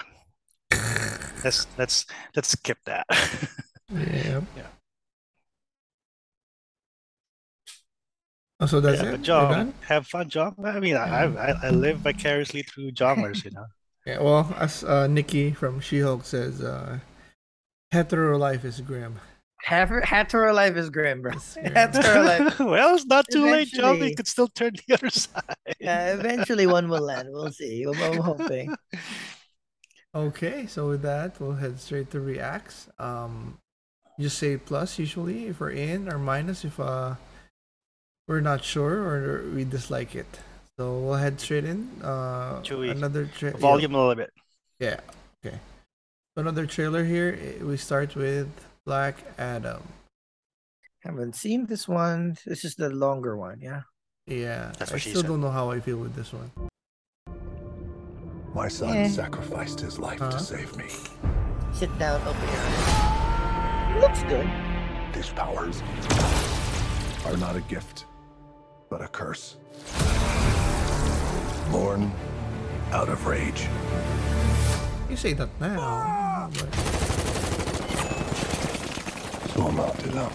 Let's 1.44 1.66
let's 1.78 2.06
let's 2.36 2.48
skip 2.50 2.78
that. 2.86 3.06
Yeah. 3.90 4.42
Yeah. 4.54 4.77
Oh, 8.60 8.66
so 8.66 8.80
that's 8.80 9.02
Yeah, 9.02 9.14
it. 9.14 9.22
John, 9.22 9.72
have 9.86 10.06
fun, 10.06 10.28
John. 10.28 10.54
I 10.64 10.80
mean, 10.80 10.96
I, 10.96 11.24
I 11.24 11.50
I 11.62 11.70
live 11.70 11.98
vicariously 11.98 12.62
through 12.62 12.92
Jommers, 12.92 13.44
you 13.44 13.50
know. 13.52 13.66
Yeah. 14.06 14.22
Well, 14.22 14.54
as 14.58 14.84
uh, 14.84 15.06
Nikki 15.06 15.50
from 15.52 15.80
She-Hulk 15.80 16.24
says, 16.24 16.62
uh, 16.62 16.98
Hetero 17.92 18.38
life 18.38 18.64
is 18.64 18.80
grim. 18.80 19.20
Hetero, 19.62 20.00
hetero 20.02 20.54
life 20.54 20.76
is 20.76 20.88
grim, 20.88 21.20
bro. 21.20 21.32
It's 21.32 21.54
grim. 21.60 21.74
Hetero 21.74 22.22
life. 22.22 22.58
well, 22.60 22.94
it's 22.94 23.04
not 23.04 23.26
too 23.30 23.44
late, 23.44 23.68
John. 23.68 23.98
You 24.02 24.14
could 24.14 24.26
still 24.26 24.48
turn 24.48 24.72
the 24.86 24.94
other 24.94 25.10
side. 25.10 25.42
Yeah, 25.78 26.14
eventually 26.14 26.66
one 26.66 26.88
will 26.88 27.02
land. 27.02 27.28
We'll 27.30 27.52
see. 27.52 27.82
I'm, 27.82 28.00
I'm 28.00 28.16
hoping. 28.18 28.74
Okay, 30.14 30.66
so 30.66 30.88
with 30.88 31.02
that, 31.02 31.38
we'll 31.38 31.56
head 31.56 31.78
straight 31.78 32.10
to 32.12 32.20
reacts. 32.20 32.88
Um, 32.98 33.58
just 34.18 34.38
say 34.38 34.56
plus 34.56 34.98
usually 34.98 35.48
if 35.48 35.60
we're 35.60 35.70
in 35.70 36.08
or 36.10 36.18
minus 36.18 36.64
if 36.64 36.80
uh 36.80 37.14
we're 38.28 38.40
not 38.40 38.62
sure 38.62 38.94
or 39.02 39.50
we 39.54 39.64
dislike 39.64 40.14
it. 40.14 40.26
So 40.78 40.98
we'll 41.00 41.14
head 41.14 41.40
straight 41.40 41.64
in. 41.64 41.90
Uh, 42.02 42.60
Chewy. 42.62 42.90
another 42.92 43.26
tra- 43.36 43.50
yeah, 43.50 43.56
Volume 43.56 43.94
a 43.94 43.98
little 43.98 44.14
bit. 44.14 44.30
Yeah. 44.78 45.00
Okay. 45.44 45.58
Another 46.36 46.66
trailer 46.66 47.04
here. 47.04 47.36
We 47.62 47.76
start 47.76 48.14
with 48.14 48.48
Black 48.86 49.16
Adam. 49.38 49.82
Haven't 51.02 51.34
seen 51.34 51.66
this 51.66 51.88
one. 51.88 52.36
This 52.46 52.64
is 52.64 52.74
the 52.76 52.90
longer 52.90 53.36
one, 53.36 53.58
yeah. 53.60 53.82
Yeah, 54.26 54.72
That's 54.78 54.92
I 54.92 54.98
she 54.98 55.10
still 55.10 55.22
said. 55.22 55.28
don't 55.28 55.40
know 55.40 55.50
how 55.50 55.70
I 55.70 55.80
feel 55.80 55.96
with 55.96 56.14
this 56.14 56.32
one. 56.32 56.50
My 58.54 58.68
son 58.68 58.90
Eh. 58.96 59.08
sacrificed 59.08 59.80
his 59.80 59.98
life 59.98 60.18
Huh? 60.20 60.30
to 60.30 60.38
save 60.38 60.76
me. 60.76 60.88
Sit 61.72 61.90
down, 61.98 62.20
over 62.22 62.46
here. 62.46 64.00
Looks 64.00 64.22
good. 64.24 64.46
These 65.14 65.30
powers 65.30 65.82
are 67.26 67.36
not 67.38 67.56
a 67.56 67.60
gift, 67.68 68.04
but 68.88 69.02
a 69.02 69.08
curse. 69.08 69.56
Born 71.70 72.10
out 72.92 73.08
of 73.08 73.26
rage. 73.26 73.68
You 75.10 75.16
say 75.16 75.32
that 75.34 75.48
now, 75.60 76.50
but 76.52 76.74
So 79.50 79.66
I'm 79.66 79.80
out 79.80 79.98
to 79.98 80.08
them. 80.08 80.30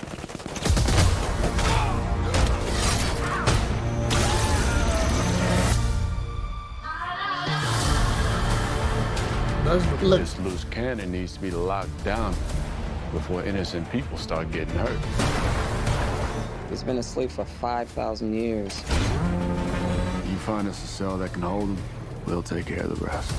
does 9.74 9.86
look 9.88 10.02
Look, 10.02 10.20
This 10.20 10.40
loose 10.40 10.66
cannon 10.66 11.12
needs 11.12 11.34
to 11.34 11.40
be 11.40 11.50
locked 11.50 12.04
down 12.04 12.36
before 13.12 13.44
innocent 13.44 13.90
people 13.92 14.18
start 14.18 14.52
getting 14.52 14.76
hurt. 14.76 15.33
He's 16.74 16.82
been 16.82 16.98
asleep 16.98 17.30
for 17.30 17.46
5,000 17.46 18.34
years. 18.34 18.80
You 18.80 20.36
find 20.40 20.68
us 20.68 20.84
a 20.84 20.88
cell 20.88 21.20
that 21.20 21.32
can 21.32 21.44
hold 21.44 21.66
him, 21.66 21.78
we'll 22.26 22.42
take 22.42 22.66
care 22.66 22.80
of 22.80 22.98
the 22.98 23.06
rest. 23.06 23.32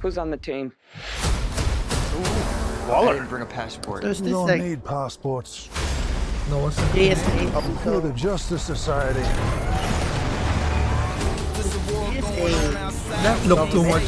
Who's 0.00 0.18
on 0.18 0.30
the 0.32 0.36
team? 0.36 0.72
I 1.22 2.86
Waller. 2.88 3.14
didn't 3.14 3.28
bring 3.28 3.44
a 3.44 3.46
passport. 3.46 4.02
there's 4.02 4.20
We 4.20 4.24
this 4.24 4.32
don't 4.32 4.48
like 4.48 4.62
need 4.62 4.84
passports. 4.84 5.68
no 6.50 6.58
one's 6.58 6.74
GSA. 6.74 7.84
We're 7.86 8.00
the 8.00 8.12
Justice 8.14 8.64
Society. 8.64 9.20
that 13.22 13.46
looked 13.46 13.70
too 13.70 13.84
much. 13.84 14.02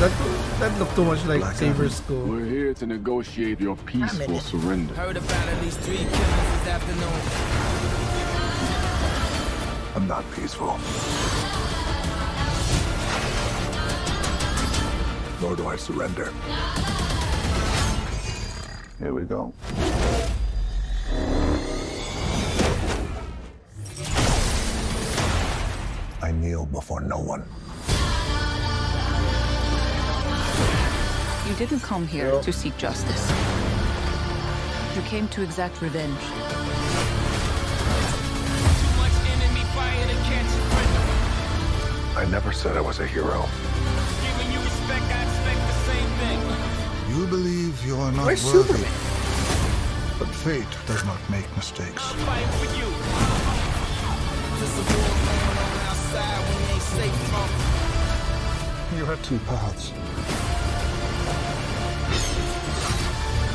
That 0.00 0.12
that 0.60 0.78
looked 0.78 0.94
too 0.96 1.04
much 1.06 1.24
like 1.24 1.40
Black 1.40 1.56
Saber 1.56 1.88
School. 1.88 2.26
We're 2.26 2.44
here 2.44 2.74
to 2.74 2.86
negotiate 2.86 3.58
your 3.58 3.76
peaceful 3.76 4.28
minute. 4.28 4.42
surrender. 4.42 4.92
Heard 4.96 5.16
about 5.16 5.48
at 5.48 5.62
least 5.62 5.80
three 5.80 5.96
killings 5.96 6.10
this 6.10 6.66
afternoon. 6.68 7.71
I'm 9.94 10.06
not 10.06 10.24
peaceful. 10.32 10.78
Nor 15.42 15.54
do 15.54 15.66
I 15.68 15.76
surrender. 15.76 16.32
Here 18.98 19.12
we 19.12 19.22
go. 19.22 19.52
I 26.22 26.32
kneel 26.32 26.64
before 26.66 27.00
no 27.02 27.18
one. 27.18 27.44
You 31.48 31.54
didn't 31.56 31.80
come 31.80 32.06
here 32.06 32.40
to 32.40 32.52
seek 32.52 32.78
justice. 32.78 33.30
You 34.96 35.02
came 35.02 35.28
to 35.28 35.42
exact 35.42 35.82
revenge. 35.82 37.21
I 42.22 42.24
never 42.26 42.52
said 42.52 42.76
I 42.76 42.80
was 42.80 43.00
a 43.00 43.06
hero. 43.06 43.48
Giving 44.22 44.52
you 44.52 44.60
respect, 44.60 45.02
I 45.10 45.22
expect 45.26 45.58
the 45.58 45.78
same 45.90 46.10
thing. 46.22 46.38
You 47.10 47.26
believe 47.26 47.84
you 47.84 47.96
are 47.96 48.12
not 48.12 48.26
Where's 48.26 48.44
worthy. 48.44 48.74
Superman? 48.78 48.92
But 50.20 50.28
fate 50.28 50.72
does 50.86 51.04
not 51.04 51.18
make 51.28 51.50
mistakes. 51.56 52.00
I'll 52.00 52.14
fight 52.22 52.46
for 52.62 52.68
you. 52.78 52.86
Just 54.60 54.78
a 54.78 54.84
war 54.86 55.10
going 55.18 55.58
on 55.66 55.74
outside 55.90 56.38
when 56.46 56.58
they 56.62 56.74
ain't 56.74 56.86
safe 56.94 57.18
from. 57.26 57.48
You 58.98 59.04
have 59.06 59.20
two 59.26 59.40
paths. 59.50 59.90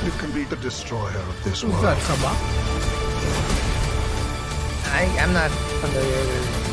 You 0.03 0.11
can 0.19 0.31
be 0.33 0.43
the 0.43 0.57
destroyer 0.57 1.07
of 1.07 1.43
this 1.45 1.61
Who's 1.61 1.71
world. 1.71 1.85
that? 1.85 1.97
Sabbac? 1.99 2.35
I, 4.91 5.07
I'm 5.23 5.31
not 5.31 5.51
familiar 5.79 6.19
with 6.19 6.66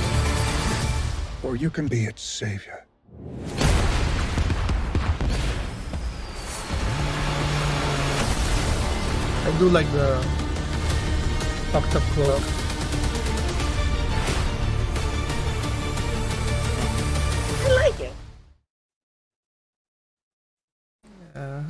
Or 1.44 1.56
you 1.56 1.68
can 1.68 1.88
be 1.88 2.04
its 2.04 2.22
savior. 2.22 2.86
I 9.46 9.58
do 9.58 9.68
like 9.68 9.90
the 9.92 10.26
tucked 11.70 11.96
up 11.96 12.02
cloak. 12.14 12.63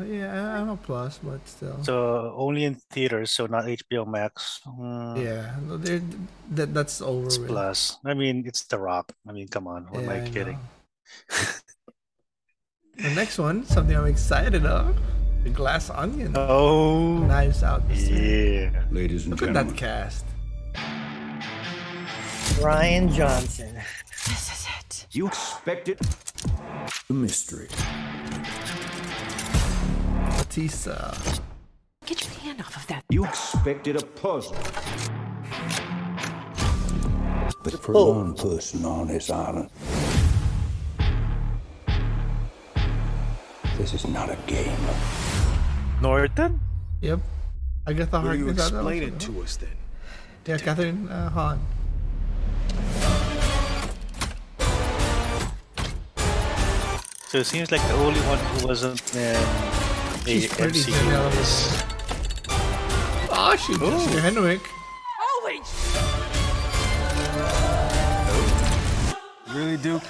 Yeah, 0.02 0.60
I'm 0.60 0.68
a 0.70 0.76
plus, 0.76 1.18
but 1.22 1.46
still. 1.46 1.78
So 1.84 2.32
only 2.36 2.64
in 2.64 2.76
theaters, 2.90 3.30
so 3.30 3.46
not 3.46 3.64
HBO 3.66 4.06
Max. 4.06 4.60
Mm, 4.66 5.22
yeah, 5.22 5.54
no, 5.66 5.76
they're, 5.76 6.02
that 6.52 6.72
that's 6.74 7.00
over. 7.02 7.26
It's 7.26 7.38
with. 7.38 7.48
plus. 7.48 7.98
I 8.04 8.14
mean, 8.14 8.44
it's 8.46 8.64
The 8.64 8.78
Rock. 8.78 9.12
I 9.28 9.32
mean, 9.32 9.48
come 9.48 9.66
on. 9.66 9.84
What 9.90 10.02
am 10.04 10.10
Yeah, 10.10 10.24
I 10.24 10.30
kidding? 10.30 10.58
know. 10.58 11.36
the 12.96 13.10
next 13.14 13.38
one, 13.38 13.64
something 13.66 13.96
I'm 13.96 14.06
excited 14.06 14.64
of, 14.66 14.96
the 15.44 15.50
Glass 15.50 15.90
Onion. 15.90 16.32
Oh, 16.36 17.18
Knives 17.18 17.62
Out. 17.62 17.86
mystery. 17.88 18.62
yeah. 18.72 18.84
Ladies 18.90 19.26
and 19.26 19.32
Look 19.32 19.42
at 19.42 19.52
gentlemen, 19.52 19.74
that 19.74 19.76
cast. 19.78 20.24
Rian 22.62 23.12
Johnson. 23.12 23.74
This 24.26 24.48
is 24.52 24.66
it. 24.80 25.06
you 25.12 25.26
expected 25.26 25.98
the 27.08 27.14
mystery. 27.14 27.68
Bautista. 30.54 31.12
Get 32.06 32.22
your 32.22 32.32
hand 32.34 32.60
off 32.60 32.76
of 32.76 32.86
that. 32.86 33.02
You 33.10 33.24
expected 33.24 33.96
a 33.96 34.06
puzzle. 34.06 34.54
But 37.64 37.82
for 37.82 37.90
Oh. 37.96 38.12
one 38.22 38.34
person 38.36 38.84
on 38.84 39.08
this 39.08 39.30
island, 39.30 39.68
this 43.78 43.94
is 43.94 44.06
not 44.06 44.30
a 44.30 44.36
game. 44.46 44.78
Norton? 46.00 46.60
Yep. 47.00 47.18
Agatha 47.88 48.20
Will 48.20 48.34
you 48.36 48.44
Harkness. 48.46 48.70
that 48.70 48.76
explain 48.78 49.02
it 49.02 49.18
to 49.26 49.42
us 49.42 49.56
then? 49.56 49.76
Yeah, 50.46 50.58
Kathryn 50.58 51.10
uh, 51.10 51.30
Hahn. 51.30 51.58
So 57.26 57.38
it 57.38 57.46
seems 57.46 57.72
like 57.72 57.82
the 57.88 57.94
only 57.94 58.20
one 58.20 58.38
who 58.38 58.68
wasn't 58.68 59.02
in 59.16 59.34
a 60.26 60.40
She's 60.40 60.52
pretty, 60.52 60.80
MCU 60.80 60.92
Danielle. 60.92 61.28
is 61.40 61.82
Oh, 62.48 63.30
ah, 63.30 63.56
she 63.56 63.72
Jessica 63.74 64.20
Henwick. 64.20 64.60
Really, 69.54 69.76
Duke? 69.76 70.02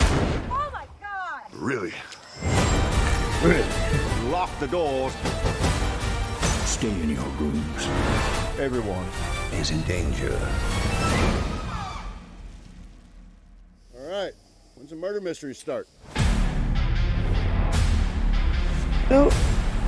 Oh 0.00 0.70
my 0.72 0.86
God! 1.00 1.42
Really? 1.52 1.92
Really? 3.42 3.64
Lock 4.30 4.48
the 4.60 4.68
doors. 4.68 5.12
Stay 6.64 6.88
in 6.88 7.10
your 7.10 7.24
rooms. 7.40 7.86
Everyone. 8.60 9.04
Is 9.54 9.72
in 9.72 9.82
danger. 9.82 10.38
All 13.98 14.06
right. 14.08 14.32
When's 14.76 14.90
the 14.90 14.96
murder 14.96 15.20
mystery 15.20 15.54
start? 15.54 15.88
So, 19.08 19.30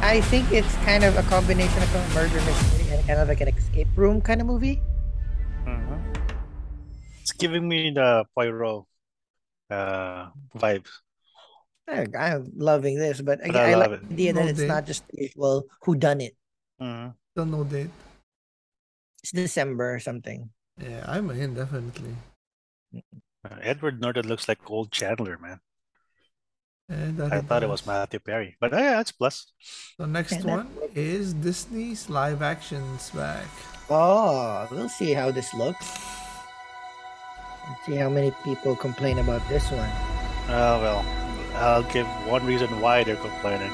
I 0.00 0.20
think 0.30 0.52
it's 0.54 0.70
kind 0.86 1.02
of 1.02 1.16
a 1.18 1.24
combination 1.26 1.82
of 1.82 1.90
a 1.94 2.02
murder 2.14 2.38
mystery 2.46 2.86
and 2.94 3.02
kind 3.06 3.18
of 3.18 3.26
like 3.28 3.40
an 3.42 3.48
escape 3.50 3.88
room 3.96 4.20
kind 4.22 4.40
of 4.40 4.46
movie. 4.46 4.78
Mhm. 5.66 5.98
It's 7.22 7.32
giving 7.34 7.66
me 7.68 7.90
the 7.90 8.24
Poirot 8.34 8.86
uh, 9.70 10.30
vibe. 10.54 10.86
I, 11.88 12.06
I'm 12.16 12.52
loving 12.54 12.96
this, 12.98 13.20
but, 13.20 13.40
But 13.40 13.50
again, 13.50 13.64
I 13.64 13.72
I, 13.72 13.74
like 13.74 13.90
love 13.90 14.00
the 14.00 14.06
it. 14.06 14.12
idea 14.12 14.32
that 14.34 14.44
No 14.44 14.48
it's 14.50 14.60
date. 14.60 14.68
not 14.70 14.86
just 14.86 15.02
the 15.08 15.22
usual 15.26 15.64
who 15.82 15.96
done 15.96 16.20
it. 16.20 16.36
Mhm. 16.80 17.14
Don't 17.34 17.50
know 17.50 17.64
date. 17.64 17.90
It's 19.24 19.32
December 19.32 19.94
or 19.94 20.00
something. 20.00 20.50
Yeah, 20.78 21.02
I'm 21.08 21.28
in 21.34 21.54
definitely. 21.58 22.14
Uh, 22.94 23.58
Edward 23.62 24.00
Norton 24.00 24.28
looks 24.28 24.46
like 24.46 24.62
old 24.70 24.92
Chandler, 24.92 25.38
man. 25.42 25.58
And 26.88 27.18
that 27.18 27.32
I 27.32 27.40
thought 27.42 27.62
it 27.62 27.68
was. 27.68 27.86
Matthew 27.86 28.18
Perry, 28.18 28.56
but 28.60 28.72
uh, 28.72 28.76
yeah, 28.76 28.90
that's 28.96 29.12
plus. 29.12 29.52
The 29.98 30.06
next 30.06 30.40
Yeah, 30.40 30.56
one 30.56 30.68
is 30.94 31.34
Disney's 31.34 32.08
live 32.08 32.40
actions 32.40 33.10
back. 33.10 33.46
Oh, 33.90 34.66
we'll 34.70 34.88
see 34.88 35.12
how 35.12 35.30
this 35.30 35.52
looks. 35.52 35.86
Let's 37.68 37.84
see 37.84 37.96
how 37.96 38.08
many 38.08 38.32
people 38.44 38.74
complain 38.74 39.18
about 39.18 39.46
this 39.48 39.70
one. 39.70 39.90
Uh, 40.48 40.80
well, 40.80 41.04
I'll 41.56 41.82
give 41.92 42.06
one 42.26 42.44
reason 42.46 42.68
why 42.80 43.04
they're 43.04 43.16
complaining. 43.16 43.72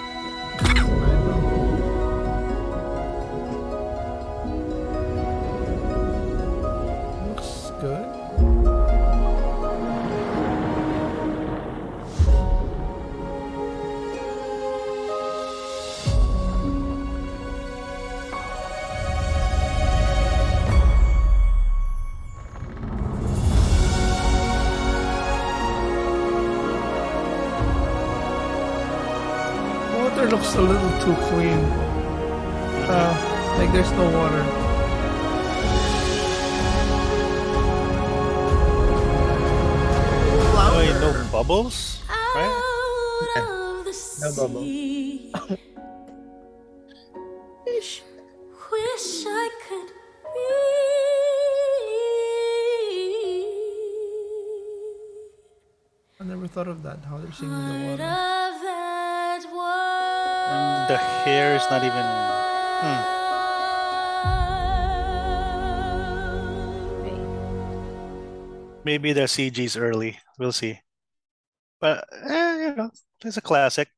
Water 30.54 30.66
looks 30.66 30.82
a 30.82 30.86
little 30.86 30.90
too 31.00 31.16
clean. 31.28 31.58
Uh, 32.86 33.56
like 33.58 33.72
there's 33.72 33.90
no 33.92 34.04
water. 34.10 34.44
Wait, 40.76 40.94
no 41.00 41.28
bubbles, 41.32 42.02
right? 42.08 42.62
No 44.20 44.32
bubbles. 44.36 44.64
Wish, 47.66 48.02
wish 48.70 49.24
I 49.26 49.50
could 49.68 49.90
I 56.20 56.24
never 56.26 56.46
thought 56.46 56.68
of 56.68 56.82
that. 56.84 57.04
How 57.04 57.18
they're 57.18 57.32
singing 57.32 57.54
in 57.54 57.96
the 57.98 58.04
water. 58.04 58.43
The 60.88 60.96
hair 60.96 61.56
is 61.56 61.62
not 61.70 61.82
even. 61.84 62.04
Hmm. 62.84 63.14
Maybe 68.84 69.12
the 69.14 69.22
CG's 69.22 69.76
early. 69.76 70.18
We'll 70.38 70.52
see. 70.52 70.78
But 71.80 72.04
eh, 72.12 72.56
you 72.68 72.74
know, 72.76 72.90
it's 73.24 73.36
a 73.38 73.40
classic. 73.40 73.88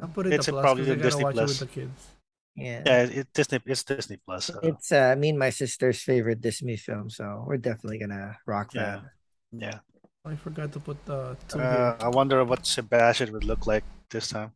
I'll 0.00 0.08
put 0.08 0.26
it 0.26 0.32
It's 0.34 0.46
a 0.46 0.50
a- 0.50 0.54
plus 0.54 0.62
probably 0.62 0.84
because 0.84 0.94
I 0.94 0.94
a 0.94 0.96
gotta 0.96 1.08
Disney 1.10 1.24
watch 1.24 1.34
Plus. 1.34 1.50
it 1.50 1.60
with 1.60 1.68
the 1.74 1.80
kids. 1.80 2.06
Yeah. 2.54 2.82
Yeah, 2.86 3.02
it 3.22 3.26
Disney. 3.34 3.58
It's 3.66 3.82
Disney 3.84 4.18
Plus. 4.24 4.44
So. 4.46 4.60
It's 4.62 4.92
uh, 4.92 5.14
me 5.18 5.30
and 5.30 5.38
my 5.38 5.50
sister's 5.50 6.00
favorite 6.02 6.40
Disney 6.40 6.76
film, 6.76 7.10
so 7.10 7.44
we're 7.46 7.56
definitely 7.58 7.98
gonna 7.98 8.36
rock 8.46 8.70
Yeah. 8.74 8.82
that. 8.82 9.02
Yeah. 9.50 9.78
I 10.24 10.36
forgot 10.36 10.72
to 10.72 10.80
put 10.80 10.98
the 11.06 11.36
two 11.48 11.58
Uh, 11.58 11.96
I 12.00 12.08
wonder 12.08 12.44
what 12.44 12.66
Sebastian 12.66 13.32
would 13.32 13.44
look 13.44 13.66
like 13.66 13.84
this 14.10 14.28
time. 14.28 14.52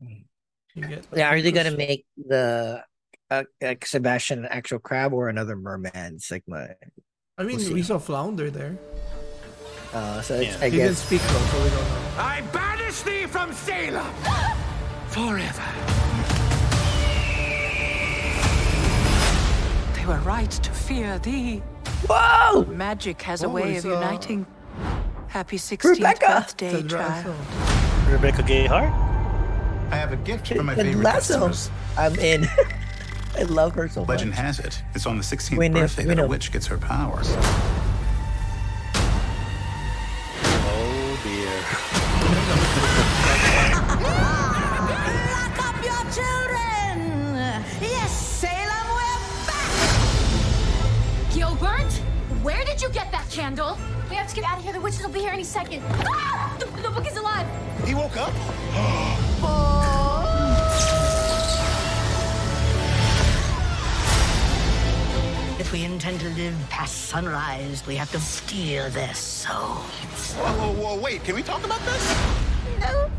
here. 0.00 0.24
You 0.74 0.82
get 0.84 1.04
Yeah, 1.14 1.28
are 1.32 1.40
they 1.40 1.52
gonna 1.52 1.76
make 1.76 2.06
the 2.16 2.82
uh, 3.30 3.44
like 3.60 3.84
Sebastian 3.86 4.40
an 4.40 4.46
actual 4.46 4.78
crab 4.78 5.12
or 5.12 5.28
another 5.28 5.56
merman? 5.56 5.92
It's 6.16 6.30
like 6.30 6.44
my 6.46 6.68
I 7.38 7.44
mean, 7.44 7.58
We'll 7.58 7.72
we 7.74 7.82
saw 7.82 7.98
Flounder 7.98 8.50
there. 8.50 8.76
uh, 9.92 10.20
so 10.22 10.34
it's, 10.36 10.56
Yeah. 10.58 10.64
I 10.64 10.70
He 10.70 10.76
didn't 10.78 10.96
speak 10.96 11.20
though, 11.22 11.38
so 11.38 11.62
we 11.62 11.70
don't 11.70 11.88
know. 11.88 12.02
I 12.18 12.40
banish 12.52 13.02
thee 13.02 13.26
from 13.26 13.52
Salem 13.52 14.06
forever. 15.08 15.62
They 19.96 20.06
were 20.06 20.18
right 20.20 20.50
to 20.50 20.70
fear 20.72 21.18
thee. 21.20 21.62
whoa. 22.08 22.64
Magic 22.64 23.22
has 23.22 23.42
a 23.42 23.46
Oh, 23.46 23.50
way 23.50 23.76
of 23.76 23.84
uh, 23.86 23.90
uniting. 23.90 24.46
Happy 25.28 25.56
16th 25.56 25.84
Rebecca! 25.84 26.26
birthday, 26.26 26.72
Ted 26.82 26.90
child. 26.90 27.36
Rebecca 28.10 28.42
Gayheart. 28.42 29.11
I 29.92 29.96
have 29.96 30.10
a 30.10 30.16
gift 30.16 30.46
Ted 30.46 30.56
for 30.56 30.62
my 30.64 30.74
favorite 30.74 31.04
Lasso. 31.04 31.48
customers. 31.48 31.70
I'm 31.98 32.14
in. 32.18 32.46
I 33.38 33.42
love 33.42 33.74
her 33.74 33.88
so 33.88 34.02
Legend 34.04 34.30
much. 34.30 34.38
has 34.40 34.58
it, 34.58 34.82
it's 34.94 35.04
on 35.06 35.18
the 35.18 35.22
16th 35.22 35.58
We 35.58 35.68
birthday 35.68 36.06
we 36.06 36.14
that 36.14 36.24
a 36.24 36.26
witch 36.26 36.50
gets 36.50 36.66
her 36.66 36.78
powers. 36.78 37.28
Oh 40.64 41.20
dear. 41.22 41.52
Lock 45.32 45.58
up 45.62 45.76
your 45.84 46.02
children. 46.10 46.96
Yes, 47.80 48.12
Salem, 48.12 48.86
we're 48.96 49.20
back. 49.46 49.72
Gilbert, 51.34 51.92
where 52.42 52.64
did 52.64 52.80
you 52.80 52.88
get 52.90 53.10
that 53.12 53.28
candle? 53.30 53.76
We 54.08 54.16
have 54.16 54.26
to 54.28 54.34
get 54.34 54.44
out 54.44 54.56
of 54.58 54.64
here. 54.64 54.72
The 54.72 54.80
witches 54.80 55.02
will 55.02 55.10
be 55.12 55.20
here 55.20 55.32
any 55.32 55.44
second. 55.44 55.82
Ah! 56.06 56.56
The, 56.58 56.64
the 56.80 56.90
book 56.90 57.06
is 57.06 57.16
alive. 57.18 57.46
He 57.86 57.94
woke 57.96 58.16
up? 58.16 58.32
Live 66.36 66.54
past 66.70 67.06
sunrise, 67.08 67.86
we 67.86 67.96
have 67.96 68.10
to 68.12 68.20
steal 68.20 68.88
their 68.90 69.12
souls. 69.14 70.34
Whoa, 70.34 70.52
whoa, 70.52 70.72
whoa, 70.72 71.00
wait, 71.00 71.24
can 71.24 71.34
we 71.34 71.42
talk 71.42 71.64
about 71.64 71.80
this? 71.80 72.16
No. 72.80 73.10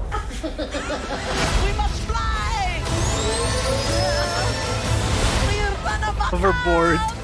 we 0.44 1.72
must 1.78 2.02
fly. 2.10 2.82
We 5.48 5.60
run 5.86 6.04
Overboard. 6.34 6.98
Oh, 7.00 7.20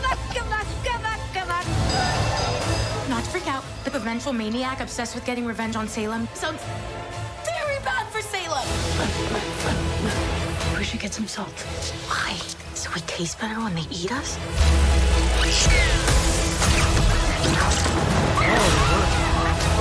Not 3.09 3.23
to 3.23 3.29
freak 3.31 3.47
out. 3.47 3.63
The 3.83 3.97
vengeful 3.97 4.33
maniac 4.33 4.81
obsessed 4.81 5.15
with 5.15 5.25
getting 5.25 5.45
revenge 5.45 5.75
on 5.75 5.87
Salem 5.87 6.27
sounds 6.35 6.61
very 7.43 7.79
bad 7.83 8.07
for 8.07 8.21
Salem. 8.21 8.67
We 10.77 10.83
should 10.83 10.99
get 10.99 11.13
some 11.13 11.27
salt. 11.27 11.49
Why? 12.07 12.37
So 12.75 12.91
we 12.93 13.01
taste 13.01 13.39
better 13.41 13.59
when 13.59 13.73
they 13.75 13.85
eat 13.91 14.11
us? 14.11 14.37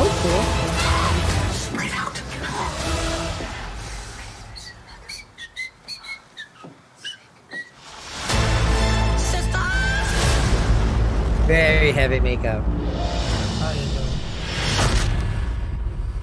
Oh, 0.01 0.11
cool. 0.23 0.45
Spread 1.53 1.93
out. 1.93 2.17
Very 11.47 11.93
heavy 11.93 12.21
makeup. 12.21 12.65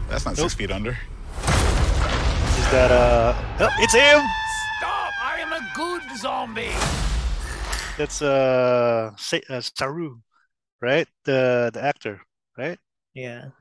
That's 0.08 0.26
not 0.26 0.38
six 0.38 0.54
feet 0.54 0.72
under. 0.72 0.92
Is 0.92 0.98
that 2.72 2.92
uh? 2.92 3.34
Oh, 3.60 3.70
it's 3.80 3.94
him. 3.94 4.22
Stop! 4.78 5.12
I 5.22 5.40
am 5.40 5.52
a 5.52 5.60
good 5.76 6.04
zombie. 6.18 6.72
That's 7.98 8.22
uh, 8.22 9.12
Sa- 9.18 9.48
uh 9.50 9.62
Saru, 9.62 10.20
right? 10.82 11.08
The 11.24 11.72
the 11.74 11.82
actor, 11.84 12.20
right? 12.58 12.78
Yeah. 13.14 13.56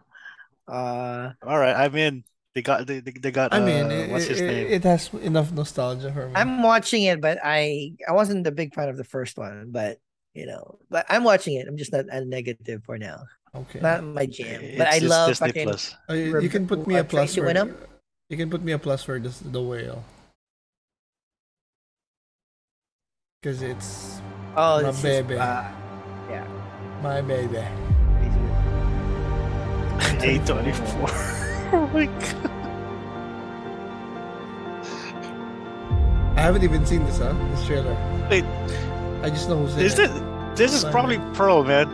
Uh, 0.67 1.33
All 1.47 1.59
right, 1.59 1.75
I'm 1.77 1.95
in. 1.95 2.25
They 2.55 2.63
got 2.63 2.87
they 2.87 3.01
they, 3.01 3.13
they 3.13 3.31
got. 3.31 3.53
I 3.55 3.61
mean, 3.61 3.87
uh, 3.87 3.91
it, 3.91 4.11
what's 4.11 4.27
his 4.27 4.41
it, 4.41 4.47
name? 4.47 4.67
it 4.71 4.83
has 4.85 5.11
enough 5.23 5.53
nostalgia 5.53 6.11
for 6.13 6.29
me. 6.29 6.35
I'm 6.35 6.63
watching 6.63 7.05
it, 7.05 7.21
but 7.21 7.39
I 7.43 7.95
I 8.09 8.13
wasn't 8.13 8.47
a 8.47 8.53
big 8.55 8.75
fan 8.75 8.89
of 8.89 8.97
the 8.97 9.05
first 9.05 9.37
one, 9.39 9.71
but 9.71 9.99
you 10.35 10.47
know, 10.47 10.79
but 10.91 11.07
I'm 11.09 11.23
watching 11.23 11.55
it. 11.55 11.67
I'm 11.69 11.77
just 11.77 11.93
not 11.93 12.07
a 12.11 12.25
negative 12.25 12.83
for 12.85 12.99
now. 12.99 13.27
Okay. 13.55 13.79
Not 13.79 14.03
my 14.03 14.27
jam. 14.27 14.63
But 14.79 14.91
I 14.91 14.99
It's- 14.99 15.03
it's 15.03 15.11
love 15.11 15.29
Disney 15.31 15.47
fucking 15.49 15.69
Plus. 15.71 15.95
Uh, 16.11 16.15
you 16.15 16.33
Rebe- 16.35 16.51
can 16.51 16.67
put 16.67 16.87
me 16.91 16.97
a 16.99 17.05
plus 17.07 17.35
Tracy 17.35 17.41
for 17.41 17.47
Winham. 17.47 17.71
you 18.29 18.37
can 18.37 18.51
put 18.51 18.63
me 18.67 18.73
a 18.75 18.79
plus 18.83 19.05
for 19.07 19.19
this 19.23 19.39
the 19.39 19.63
whale 19.63 20.03
because 23.45 23.61
it's 23.61 24.21
Oh, 24.57 24.81
my 24.81 24.83
this 24.85 24.97
is, 24.97 25.03
baby, 25.03 25.35
uh, 25.37 25.65
yeah. 26.31 26.47
my 27.03 27.21
baby. 27.21 27.59
A 30.23 30.39
twenty 30.47 30.73
four. 30.73 31.09
Oh 31.73 31.91
my 31.93 32.07
god. 32.07 32.51
I 36.39 36.41
haven't 36.41 36.63
even 36.63 36.87
seen 36.87 37.05
this, 37.05 37.19
huh? 37.19 37.35
This 37.51 37.67
trailer. 37.67 37.95
Wait, 38.31 38.45
I 39.23 39.29
just 39.29 39.49
know 39.49 39.59
who's 39.59 39.75
in 39.75 39.81
is 39.81 39.99
it. 39.99 40.11
this 40.11 40.59
this 40.59 40.73
is 40.73 40.81
Simon. 40.83 40.93
probably 40.93 41.19
Pearl, 41.35 41.65
man. 41.65 41.89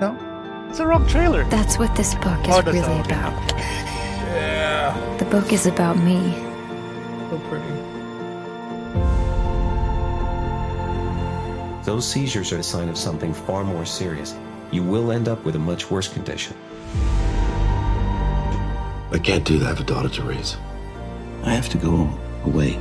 No. 0.00 0.16
It's 0.68 0.78
the 0.78 0.86
wrong 0.86 1.06
trailer. 1.08 1.44
That's 1.50 1.78
what 1.78 1.94
this 1.96 2.14
book 2.14 2.40
is 2.48 2.54
Oh, 2.54 2.62
really 2.62 3.00
about. 3.00 3.52
Yeah. 4.32 5.16
The 5.18 5.24
book 5.26 5.52
is 5.52 5.66
about 5.66 5.98
me. 5.98 6.32
So 7.30 7.38
pretty. 7.50 7.77
Those 11.88 12.06
seizures 12.06 12.52
are 12.52 12.58
a 12.58 12.62
sign 12.62 12.90
of 12.90 12.98
something 12.98 13.32
far 13.32 13.64
more 13.64 13.86
serious. 13.86 14.34
You 14.70 14.82
will 14.82 15.10
end 15.10 15.26
up 15.26 15.42
with 15.46 15.56
a 15.56 15.58
much 15.58 15.90
worse 15.90 16.06
condition. 16.06 16.54
I 19.10 19.18
can't 19.18 19.42
do 19.42 19.58
that. 19.60 19.64
I 19.64 19.68
have 19.70 19.80
a 19.80 19.84
daughter 19.84 20.10
to 20.10 20.22
raise. 20.22 20.58
I 21.44 21.54
have 21.54 21.70
to 21.70 21.78
go 21.78 22.10
away. 22.44 22.76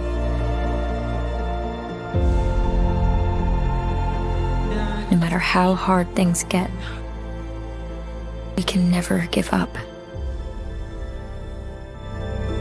No 5.10 5.18
matter 5.18 5.40
how 5.40 5.74
hard 5.74 6.14
things 6.14 6.44
get, 6.44 6.70
we 8.58 8.64
can 8.64 8.92
never 8.92 9.26
give 9.32 9.54
up. 9.54 9.74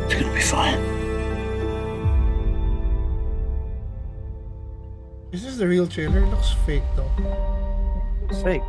It's 0.05 0.15
gonna 0.15 0.33
be 0.33 0.41
fine. 0.41 0.86
Is 5.37 5.43
this 5.45 5.57
the 5.59 5.69
real 5.69 5.87
trailer? 5.87 6.21
It 6.21 6.27
looks 6.29 6.53
fake 6.65 6.83
though. 6.97 7.11
It's 8.31 8.41
fake. 8.43 8.63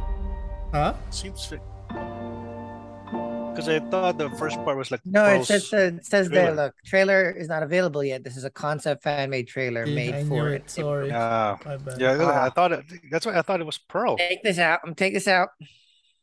Huh? 0.74 0.96
Seems 1.12 1.46
fake. 1.46 1.62
Because 1.88 3.70
I 3.70 3.80
thought 3.90 4.18
the 4.18 4.30
first 4.32 4.58
part 4.66 4.76
was 4.78 4.92
like 4.92 5.00
No, 5.06 5.24
it 5.28 5.46
says 5.46 5.72
uh, 5.74 5.78
it 5.96 6.06
says 6.06 6.28
there. 6.30 6.48
trailer. 6.48 6.66
Look, 6.66 6.76
trailer 6.86 7.32
is 7.32 7.48
not 7.48 7.64
available 7.64 8.04
yet. 8.04 8.26
This 8.26 8.36
is 8.36 8.44
a 8.44 8.50
concept 8.50 9.04
fan 9.04 9.30
made 9.30 9.48
trailer 9.48 9.86
Yeah, 9.86 9.96
made 9.96 10.14
I 10.16 10.24
for 10.26 10.50
it. 10.50 10.64
it. 10.64 10.70
Sorry. 10.70 11.08
Yeah, 11.08 11.56
My 11.66 11.78
bad. 11.78 12.02
yeah. 12.02 12.12
look, 12.12 12.28
I 12.36 12.48
Ah. 12.48 12.50
thought 12.50 12.74
it. 12.74 12.84
That's 13.10 13.26
why 13.26 13.38
I 13.38 13.42
thought 13.44 13.62
it 13.62 13.66
was 13.66 13.78
Pearl. 13.78 14.18
Take 14.18 14.44
this 14.44 14.60
out. 14.60 14.82
I'm 14.84 14.94
take 14.94 15.14
this 15.14 15.28
out. 15.30 15.50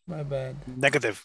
My 0.07 0.23
bad. 0.23 0.57
Negative. 0.77 1.25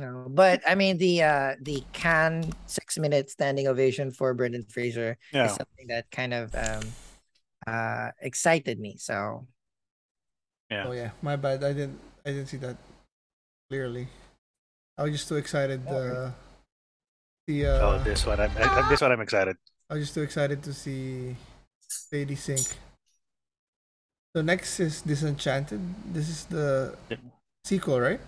No, 0.00 0.26
but 0.28 0.60
I 0.66 0.74
mean 0.74 0.98
the 0.98 1.22
uh 1.22 1.54
the 1.62 1.84
can 1.92 2.52
six 2.66 2.98
minute 2.98 3.30
standing 3.30 3.68
ovation 3.68 4.10
for 4.10 4.34
Brendan 4.34 4.64
Fraser 4.64 5.16
Yeah. 5.32 5.44
is 5.46 5.52
something 5.54 5.86
that 5.86 6.10
kind 6.10 6.34
of 6.34 6.52
um 6.56 6.82
uh 7.66 8.10
excited 8.20 8.78
me. 8.78 8.96
So 8.98 9.46
Yeah. 10.70 10.86
Oh 10.88 10.92
yeah, 10.92 11.10
my 11.22 11.36
bad. 11.36 11.62
I 11.62 11.72
didn't. 11.72 11.98
I 12.26 12.30
didn't 12.34 12.46
see 12.50 12.58
that 12.58 12.76
clearly. 13.70 14.08
I 14.98 15.04
was 15.06 15.12
just 15.12 15.28
too 15.28 15.36
excited. 15.36 15.86
Uh, 15.86 16.30
the 17.46 17.66
uh, 17.66 17.86
oh, 17.86 17.98
this 18.02 18.26
one. 18.26 18.40
I'm. 18.40 18.50
I, 18.58 18.88
this 18.90 19.00
one 19.00 19.12
I'm 19.12 19.20
excited. 19.22 19.54
I 19.90 19.94
was 19.94 20.10
just 20.10 20.14
too 20.14 20.22
excited 20.26 20.62
to 20.66 20.74
see 20.74 21.36
Lady 22.10 22.34
Sink. 22.34 22.66
So 24.34 24.42
next 24.42 24.80
is 24.80 25.02
Disenchanted. 25.02 25.80
This 26.12 26.28
is 26.28 26.44
the 26.50 26.98
Yep. 27.10 27.20
sequel, 27.64 28.00
right? 28.00 28.20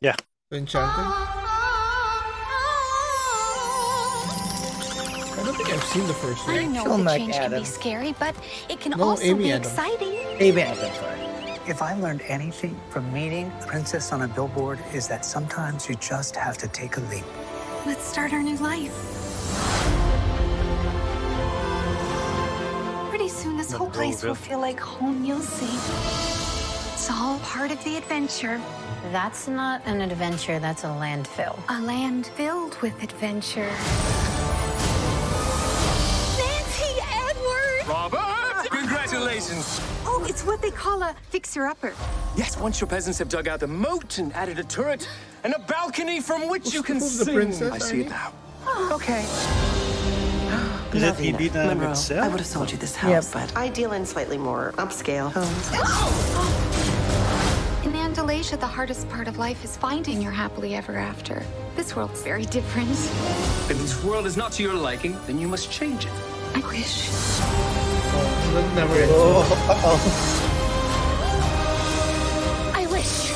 Yeah. 0.00 0.14
To 0.50 0.56
Enchanted. 0.56 1.47
Don't 5.48 5.56
think 5.56 5.70
I've 5.70 5.84
seen 5.84 6.06
the 6.06 6.12
first 6.14 6.46
one. 6.46 6.56
I 6.58 6.62
one. 6.64 6.72
know 6.74 6.84
Film 6.84 7.04
that 7.04 7.10
like 7.12 7.20
change 7.20 7.34
can 7.34 7.50
be 7.52 7.64
scary, 7.64 8.14
but 8.18 8.34
it 8.68 8.80
can 8.80 8.92
No, 8.92 9.04
also 9.10 9.22
Amy 9.24 9.44
be 9.44 9.52
Adams. 9.52 9.66
exciting. 9.68 10.14
Amy 10.40 10.60
Adams, 10.60 10.96
sorry. 10.98 11.20
If 11.66 11.80
I 11.82 11.94
learned 11.94 12.22
anything 12.28 12.78
from 12.90 13.10
meeting 13.12 13.50
Princess 13.66 14.12
on 14.12 14.22
a 14.22 14.28
billboard 14.28 14.78
is 14.92 15.08
that 15.08 15.24
sometimes 15.24 15.88
you 15.88 15.94
just 15.96 16.36
have 16.36 16.58
to 16.58 16.68
take 16.68 16.96
a 16.98 17.00
leap. 17.00 17.24
Let's 17.86 18.04
start 18.04 18.32
our 18.34 18.42
new 18.42 18.56
life. 18.58 18.92
Pretty 23.08 23.28
soon, 23.28 23.56
this 23.56 23.72
whole 23.72 23.90
place 23.90 24.22
will 24.22 24.34
feel 24.34 24.60
like 24.60 24.78
home, 24.78 25.24
you'll 25.24 25.40
see. 25.40 25.74
It's 26.92 27.10
all 27.10 27.38
part 27.38 27.70
of 27.70 27.82
the 27.84 27.96
adventure. 27.96 28.60
That's 29.12 29.48
not 29.48 29.80
an 29.86 30.02
adventure, 30.02 30.58
that's 30.58 30.84
a 30.84 30.88
landfill. 30.88 31.58
A 31.70 31.80
land 31.80 32.26
filled 32.26 32.78
with 32.82 33.02
adventure. 33.02 33.70
Congratulations! 39.38 39.80
Oh, 40.04 40.26
it's 40.28 40.44
what 40.44 40.60
they 40.60 40.70
call 40.70 41.02
a 41.02 41.14
fixer-upper. 41.30 41.94
Yes, 42.36 42.58
once 42.58 42.80
your 42.80 42.88
peasants 42.88 43.18
have 43.18 43.28
dug 43.28 43.46
out 43.46 43.60
the 43.60 43.68
moat 43.68 44.18
and 44.18 44.32
added 44.32 44.58
a 44.58 44.64
turret 44.64 45.08
and 45.44 45.54
a 45.54 45.60
balcony 45.60 46.20
from 46.20 46.48
which 46.48 46.74
you 46.74 46.82
can 46.82 46.96
who's 46.96 47.18
the 47.18 47.24
sing. 47.24 47.34
princess, 47.34 47.72
I 47.72 47.78
see 47.78 48.00
it 48.00 48.06
Annie? 48.06 48.10
now. 48.10 48.32
Okay. 48.92 49.24
Is 50.92 51.02
it 51.02 51.20
Idina 51.20 51.66
Monroe, 51.66 51.88
Menzel? 51.88 52.20
I 52.20 52.28
would 52.28 52.40
have 52.40 52.46
sold 52.46 52.72
you 52.72 52.78
this 52.78 52.96
house, 52.96 53.32
but 53.32 53.56
I 53.56 53.68
deal 53.68 53.92
in 53.92 54.04
slightly 54.04 54.38
more 54.38 54.72
upscale 54.76 55.30
homes. 55.30 55.70
Oh. 55.74 56.84
In 57.84 57.92
Andalasia, 57.92 58.58
the 58.58 58.66
hardest 58.66 59.08
part 59.08 59.28
of 59.28 59.38
life 59.38 59.64
is 59.64 59.76
finding 59.76 60.20
your 60.20 60.32
happily 60.32 60.74
ever 60.74 60.96
after. 60.96 61.44
This 61.76 61.94
world's 61.94 62.22
very 62.22 62.44
different. 62.46 62.90
If 62.90 63.78
this 63.78 64.02
world 64.02 64.26
is 64.26 64.36
not 64.36 64.50
to 64.52 64.62
your 64.62 64.74
liking, 64.74 65.16
then 65.26 65.38
you 65.38 65.46
must 65.46 65.70
change 65.70 66.06
it. 66.06 66.12
I 66.54 66.60
wish. 66.66 67.97
Oh, 68.58 68.60
that 68.60 68.74
never 68.74 68.94
ends. 68.94 69.12
I 72.74 72.86
wish. 72.90 73.30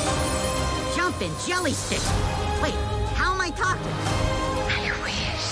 Jumping 0.97 1.31
jelly 1.47 1.71
stick. 1.71 2.01
Wait, 2.61 2.73
how 3.15 3.33
am 3.33 3.39
I 3.39 3.49
talking? 3.51 3.93
I 4.67 4.91
wish. 5.01 5.45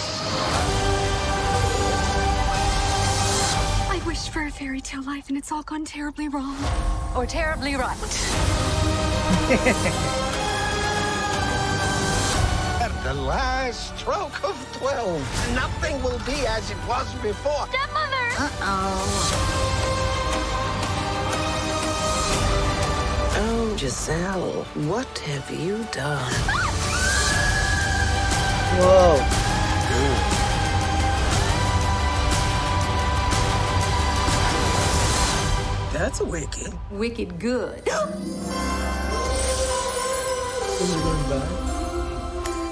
I 3.89 4.05
wish 4.05 4.27
for 4.27 4.45
a 4.45 4.51
fairy 4.51 4.81
tale 4.81 5.03
life, 5.03 5.29
and 5.29 5.38
it's 5.38 5.53
all 5.53 5.63
gone 5.63 5.86
terribly 5.86 6.27
wrong. 6.27 6.57
Or 7.15 7.25
terribly 7.25 7.75
right. 7.75 7.97
At 12.81 12.91
the 13.05 13.13
last 13.13 13.97
stroke 13.97 14.43
of 14.43 14.57
12, 14.73 15.55
nothing 15.55 16.03
will 16.03 16.19
be 16.25 16.45
as 16.45 16.69
it 16.71 16.77
was 16.89 17.10
before. 17.21 17.67
Stepmother! 17.67 17.90
Uh-oh. 18.43 18.97
Oh, 23.38 23.77
Giselle, 23.77 24.65
what 24.89 25.19
have 25.19 25.51
you 25.51 25.86
done? 25.91 26.34
Whoa. 28.82 29.17
That's 35.93 36.19
a 36.21 36.25
wicked. 36.25 36.73
Wicked 36.89 37.38
good. 37.38 37.88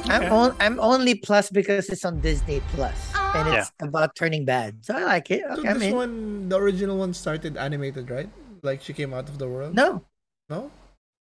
I'm 0.10 0.34
on, 0.34 0.56
I'm 0.60 0.80
only 0.80 1.14
plus 1.14 1.52
because 1.52 1.90
it's 1.90 2.04
on 2.04 2.22
Disney 2.22 2.64
Plus 2.74 3.19
and 3.36 3.48
Yeah. 3.48 3.60
it's 3.62 3.72
about 3.80 4.16
turning 4.16 4.46
bad. 4.46 4.84
So 4.86 4.96
I 4.98 5.04
like 5.04 5.30
it. 5.32 5.44
So 5.46 5.60
Okay, 5.60 5.70
I'm 5.70 5.80
this 5.80 5.94
one, 5.94 6.50
the 6.50 6.58
original 6.58 6.98
one 6.98 7.14
started 7.14 7.58
animated, 7.58 8.10
right? 8.10 8.30
Like 8.64 8.82
she 8.82 8.94
came 8.94 9.14
out 9.14 9.30
of 9.30 9.38
the 9.38 9.48
world. 9.48 9.76
No. 9.76 10.04
No. 10.50 10.72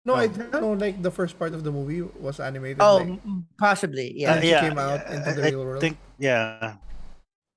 No, 0.05 0.13
I 0.13 0.27
don't 0.27 0.51
know. 0.53 0.73
Like 0.73 1.01
the 1.01 1.09
first 1.09 1.39
part 1.39 1.53
of 1.57 1.63
the 1.63 1.71
movie 1.71 2.01
was 2.03 2.39
animated. 2.39 2.77
Oh, 2.79 2.97
like, 2.97 3.07
m- 3.25 3.47
possibly. 3.57 4.09
and 4.09 4.17
Yeah. 4.21 4.33
then 4.33 4.41
she 4.43 4.49
yeah, 4.53 4.61
came 4.69 4.77
out 4.77 5.01
yeah, 5.01 5.15
into 5.17 5.31
the 5.33 5.41
I- 5.41 5.49
real 5.49 5.65
world. 5.65 5.77
I 5.77 5.81
think 5.81 5.97
yeah, 6.21 6.75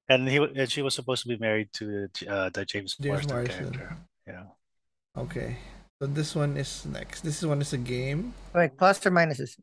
and 0.08 0.24
he 0.28 0.38
and 0.40 0.64
she 0.72 0.80
was 0.80 0.94
supposed 0.96 1.22
to 1.24 1.28
be 1.28 1.36
married 1.36 1.68
to 1.76 2.08
uh, 2.24 2.48
the 2.48 2.64
James, 2.64 2.96
James 2.96 3.28
Marsden 3.28 3.36
Marsden. 3.36 3.56
character. 3.76 3.96
Yeah. 4.26 4.44
Okay. 5.16 5.56
So 6.00 6.06
this 6.08 6.32
one 6.34 6.56
is 6.56 6.86
next. 6.88 7.20
This 7.20 7.42
one 7.44 7.60
is 7.60 7.74
a 7.74 7.80
game. 7.82 8.32
Wait, 8.54 8.78
plus 8.78 9.04
or 9.04 9.10
minuses? 9.12 9.58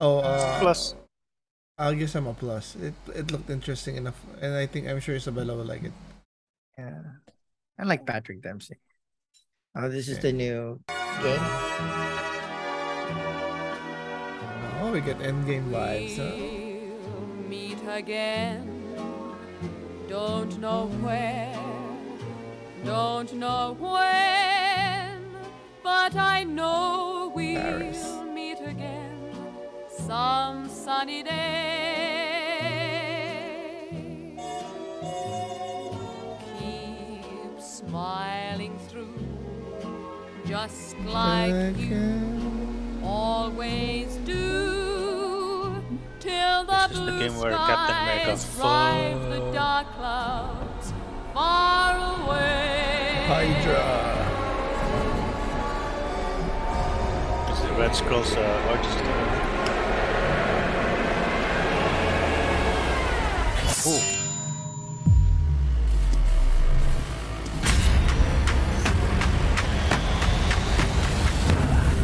Oh, 0.00 0.18
uh, 0.20 0.60
Plus. 0.60 0.94
I'll 1.78 1.94
give 1.94 2.10
some 2.10 2.26
a 2.26 2.34
plus. 2.34 2.74
It 2.76 2.94
it 3.14 3.30
looked 3.30 3.50
interesting 3.50 3.96
enough, 3.96 4.18
and 4.42 4.54
I 4.54 4.66
think 4.66 4.88
I'm 4.88 4.98
sure 5.00 5.14
Isabella 5.14 5.54
will 5.56 5.64
like 5.64 5.84
it. 5.84 5.92
Yeah. 6.76 7.02
I 7.78 7.84
like 7.84 8.04
Patrick 8.06 8.42
Dempsey. 8.42 8.78
Oh, 9.76 9.88
this 9.88 10.08
is 10.08 10.18
Okay. 10.18 10.30
the 10.30 10.36
new 10.36 10.80
game. 11.22 11.44
Oh, 14.80 14.90
we 14.92 15.00
get 15.00 15.18
endgame 15.18 15.70
vibes. 15.70 16.16
Huh? 16.18 16.34
meet 17.48 17.78
again. 17.88 18.74
Don't 20.08 20.58
know 20.58 20.86
where, 21.04 21.54
don't 22.84 23.32
know 23.34 23.76
when, 23.78 25.20
but 25.82 26.16
I 26.16 26.44
know 26.44 27.30
we'll 27.34 27.60
Paris. 27.60 28.07
Meet 30.08 30.14
again 30.14 30.68
some 30.68 30.68
sunny 30.68 31.22
day. 31.22 31.58
Keep 36.58 37.60
smiling 37.60 38.78
through, 38.88 39.14
just 40.46 40.96
like 41.00 41.78
you 41.78 43.00
always 43.02 44.16
do, 44.24 45.82
till 46.20 46.64
the 46.64 46.88
This 46.88 46.90
is 46.92 46.98
the 46.98 47.04
blue 47.04 47.18
game 47.18 47.36
where 47.38 47.52
Captain 47.52 47.96
America 47.96 48.36
skies 48.36 48.56
drive 48.56 49.30
the 49.30 49.52
dark 49.52 49.86
clouds 49.96 50.92
far 51.34 51.96
away. 52.24 53.24
Hydra. 53.26 53.84
It's 57.50 57.60
the 57.60 57.68
Red 57.72 57.94
Scrolls 57.94 58.34
uh, 58.34 58.40
Ooh. 63.86 64.00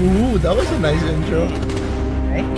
Ooh, 0.05 0.39
that 0.39 0.55
was 0.55 0.69
a 0.71 0.79
nice 0.81 1.03
intro. 1.05 1.49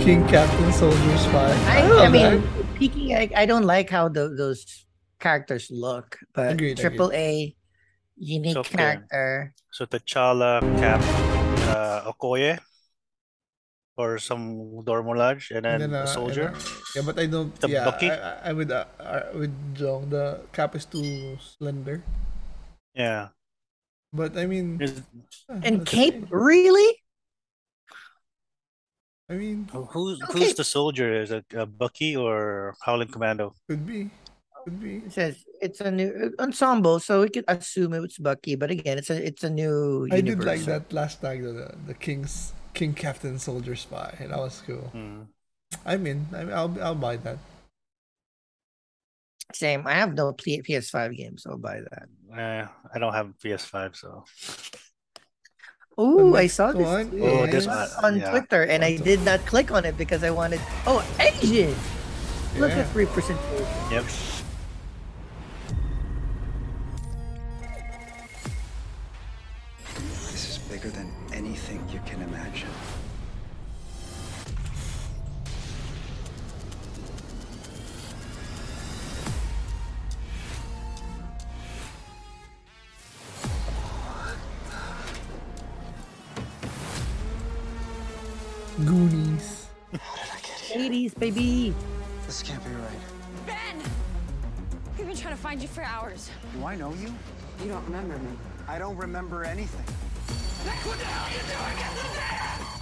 King 0.03 0.27
Captain 0.27 0.73
Soldier 0.73 1.17
Spy. 1.17 1.53
I, 1.69 1.81
I 1.81 1.87
love 1.87 2.11
mean, 2.11 2.41
that. 2.41 2.75
peeking. 2.75 3.13
I, 3.15 3.29
I 3.35 3.45
don't 3.45 3.63
like 3.63 3.89
how 3.89 4.09
tho- 4.09 4.35
those 4.35 4.85
characters 5.19 5.69
look, 5.69 6.17
but 6.33 6.53
Agreed, 6.53 6.77
triple 6.77 7.11
A, 7.13 7.55
unique 8.17 8.57
Okay. 8.57 8.77
character. 8.77 9.53
So 9.71 9.85
T'Challa, 9.85 10.61
Cap, 10.79 11.01
uh, 11.69 12.11
Okoye, 12.11 12.57
or 13.97 14.17
some 14.21 14.81
Dora 14.85 15.01
Milaje, 15.03 15.51
and 15.57 15.65
then 15.65 15.81
And 15.81 15.93
then, 15.93 16.01
a 16.01 16.03
uh, 16.03 16.05
soldier. 16.05 16.53
and, 16.53 16.57
yeah, 16.95 17.01
but 17.01 17.17
I 17.19 17.25
don't. 17.25 17.49
The 17.59 17.67
yeah, 17.67 17.85
Bucky? 17.85 18.09
I, 18.09 18.15
I, 18.15 18.49
I 18.49 18.51
would. 18.53 18.71
Uh, 18.71 18.85
uh, 19.01 19.23
with 19.33 19.53
Jong, 19.75 20.09
the 20.09 20.41
cap 20.53 20.75
is 20.77 20.85
too 20.85 21.37
slender. 21.41 22.03
Yeah. 22.93 23.29
But 24.13 24.37
I 24.37 24.45
mean, 24.45 24.79
uh, 24.81 25.59
And 25.65 25.85
Cape, 25.85 26.23
okay. 26.23 26.31
really? 26.31 27.01
I 29.29 29.33
mean, 29.35 29.67
Who's 29.73 30.21
Okay. 30.23 30.39
who's 30.39 30.55
the 30.55 30.63
soldier? 30.63 31.11
Is 31.11 31.31
it 31.31 31.45
uh, 31.51 31.65
Bucky 31.67 32.15
or 32.15 32.75
Howling 32.81 33.09
Commando? 33.11 33.53
could 33.67 33.85
be, 33.85 34.09
could 34.63 34.79
be. 34.79 35.03
It 35.03 35.11
says 35.11 35.43
it's 35.59 35.81
a 35.83 35.91
new 35.91 36.31
uh, 36.39 36.41
ensemble, 36.41 36.99
so 37.03 37.21
we 37.21 37.29
could 37.29 37.43
assume 37.51 37.91
it 37.93 37.99
was 37.99 38.15
Bucky. 38.17 38.55
But 38.55 38.71
again, 38.71 38.97
it's 38.97 39.09
a 39.11 39.19
it's 39.19 39.43
a 39.43 39.49
new. 39.51 40.07
I 40.11 40.21
did 40.23 40.39
like 40.39 40.63
universe. 40.63 40.65
that 40.65 40.93
last 40.95 41.19
tag, 41.19 41.43
the 41.43 41.75
the 41.85 41.93
King's 41.93 42.53
King 42.73 42.93
Captain 42.93 43.39
Soldier 43.39 43.75
Spy. 43.75 44.15
That 44.19 44.37
was 44.37 44.61
cool. 44.65 44.89
Hmm. 44.93 45.21
I'm 45.85 46.05
in. 46.07 46.27
I'm, 46.35 46.49
I'll 46.53 46.77
I'll 46.81 46.95
buy 46.95 47.17
that. 47.17 47.37
Same. 49.53 49.87
I 49.87 49.93
have 49.93 50.13
no 50.13 50.33
P- 50.33 50.61
PS5 50.61 51.15
games, 51.15 51.43
so 51.43 51.51
I'll 51.51 51.57
buy 51.57 51.79
that. 51.79 52.07
Eh, 52.37 52.67
I 52.93 52.99
don't 52.99 53.13
have 53.13 53.29
a 53.29 53.33
PS5, 53.33 53.95
so 53.95 54.25
Oh, 55.97 56.35
I 56.35 56.45
saw 56.47 56.71
this, 56.73 56.85
one 56.85 57.09
Oh, 57.23 57.47
this 57.47 57.65
one, 57.65 57.87
on 58.03 58.19
yeah. 58.19 58.29
Twitter, 58.29 58.63
and 58.63 58.83
I 58.85 58.97
did 58.97 59.21
not 59.23 59.39
click 59.47 59.71
on 59.71 59.83
it 59.85 59.97
because 59.97 60.23
I 60.23 60.29
wanted. 60.29 60.61
Oh, 60.85 61.01
Asian! 61.19 61.73
Look 62.59 62.69
Yeah. 62.71 62.85
at 62.85 62.95
representation. 62.95 63.67
Yep. 63.91 64.05
80s, 90.97 91.19
baby. 91.19 91.73
This 92.25 92.41
can't 92.41 92.63
be 92.63 92.71
right. 92.71 92.89
Ben! 93.45 93.77
We've 94.97 95.07
been 95.07 95.15
trying 95.15 95.35
to 95.35 95.41
find 95.41 95.61
you 95.61 95.67
for 95.67 95.83
hours. 95.83 96.31
Do 96.57 96.65
I 96.65 96.75
know 96.75 96.91
you? 96.93 97.13
You 97.63 97.71
don't 97.71 97.85
remember 97.85 98.17
me. 98.17 98.31
I 98.67 98.79
don't 98.79 98.97
remember 98.97 99.43
anything. 99.43 99.85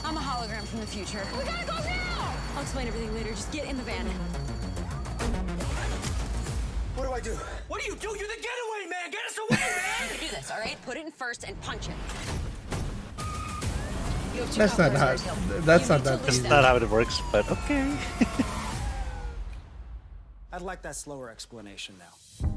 I'm 0.04 0.18
a 0.18 0.20
hologram 0.20 0.64
from 0.64 0.80
the 0.80 0.88
future. 0.88 1.22
We 1.38 1.44
gotta 1.44 1.66
go 1.66 1.74
now! 1.74 2.34
I'll 2.56 2.62
explain 2.62 2.88
everything 2.88 3.14
later. 3.14 3.32
Just 3.32 3.52
get 3.52 3.66
in 3.66 3.76
the 3.78 3.84
van. 3.84 4.06
What 6.96 7.08
do 7.08 7.12
I 7.12 7.20
do? 7.20 7.38
What 7.68 7.82
do 7.82 7.88
you 7.88 7.96
do? 7.98 8.08
You're 8.08 8.30
the 8.30 8.42
getaway 8.42 8.90
man! 8.90 9.12
Get 9.12 9.26
us 9.26 9.38
away, 9.38 9.60
man! 9.60 10.20
do 10.20 10.28
this, 10.34 10.50
all 10.52 10.60
right? 10.60 10.78
Put 10.86 10.98
it 10.98 11.06
in 11.06 11.12
first 11.12 11.44
and 11.44 11.60
punch 11.62 11.90
it. 11.90 11.96
You 14.36 14.42
have 14.42 14.52
two 14.52 14.60
That's 14.60 14.78
not 14.78 14.92
helpers, 14.92 15.24
how. 15.24 15.60
That's 15.62 15.88
not 15.88 16.04
that 16.04 16.18
leave 16.18 16.26
That's 16.26 16.44
not 16.44 16.66
how 16.66 16.76
it 16.76 16.90
works, 16.90 17.22
but 17.32 17.50
okay. 17.50 17.98
I'd 20.52 20.62
like 20.62 20.82
that 20.82 20.98
slower 20.98 21.30
explanation 21.30 21.96
now. 21.98 22.50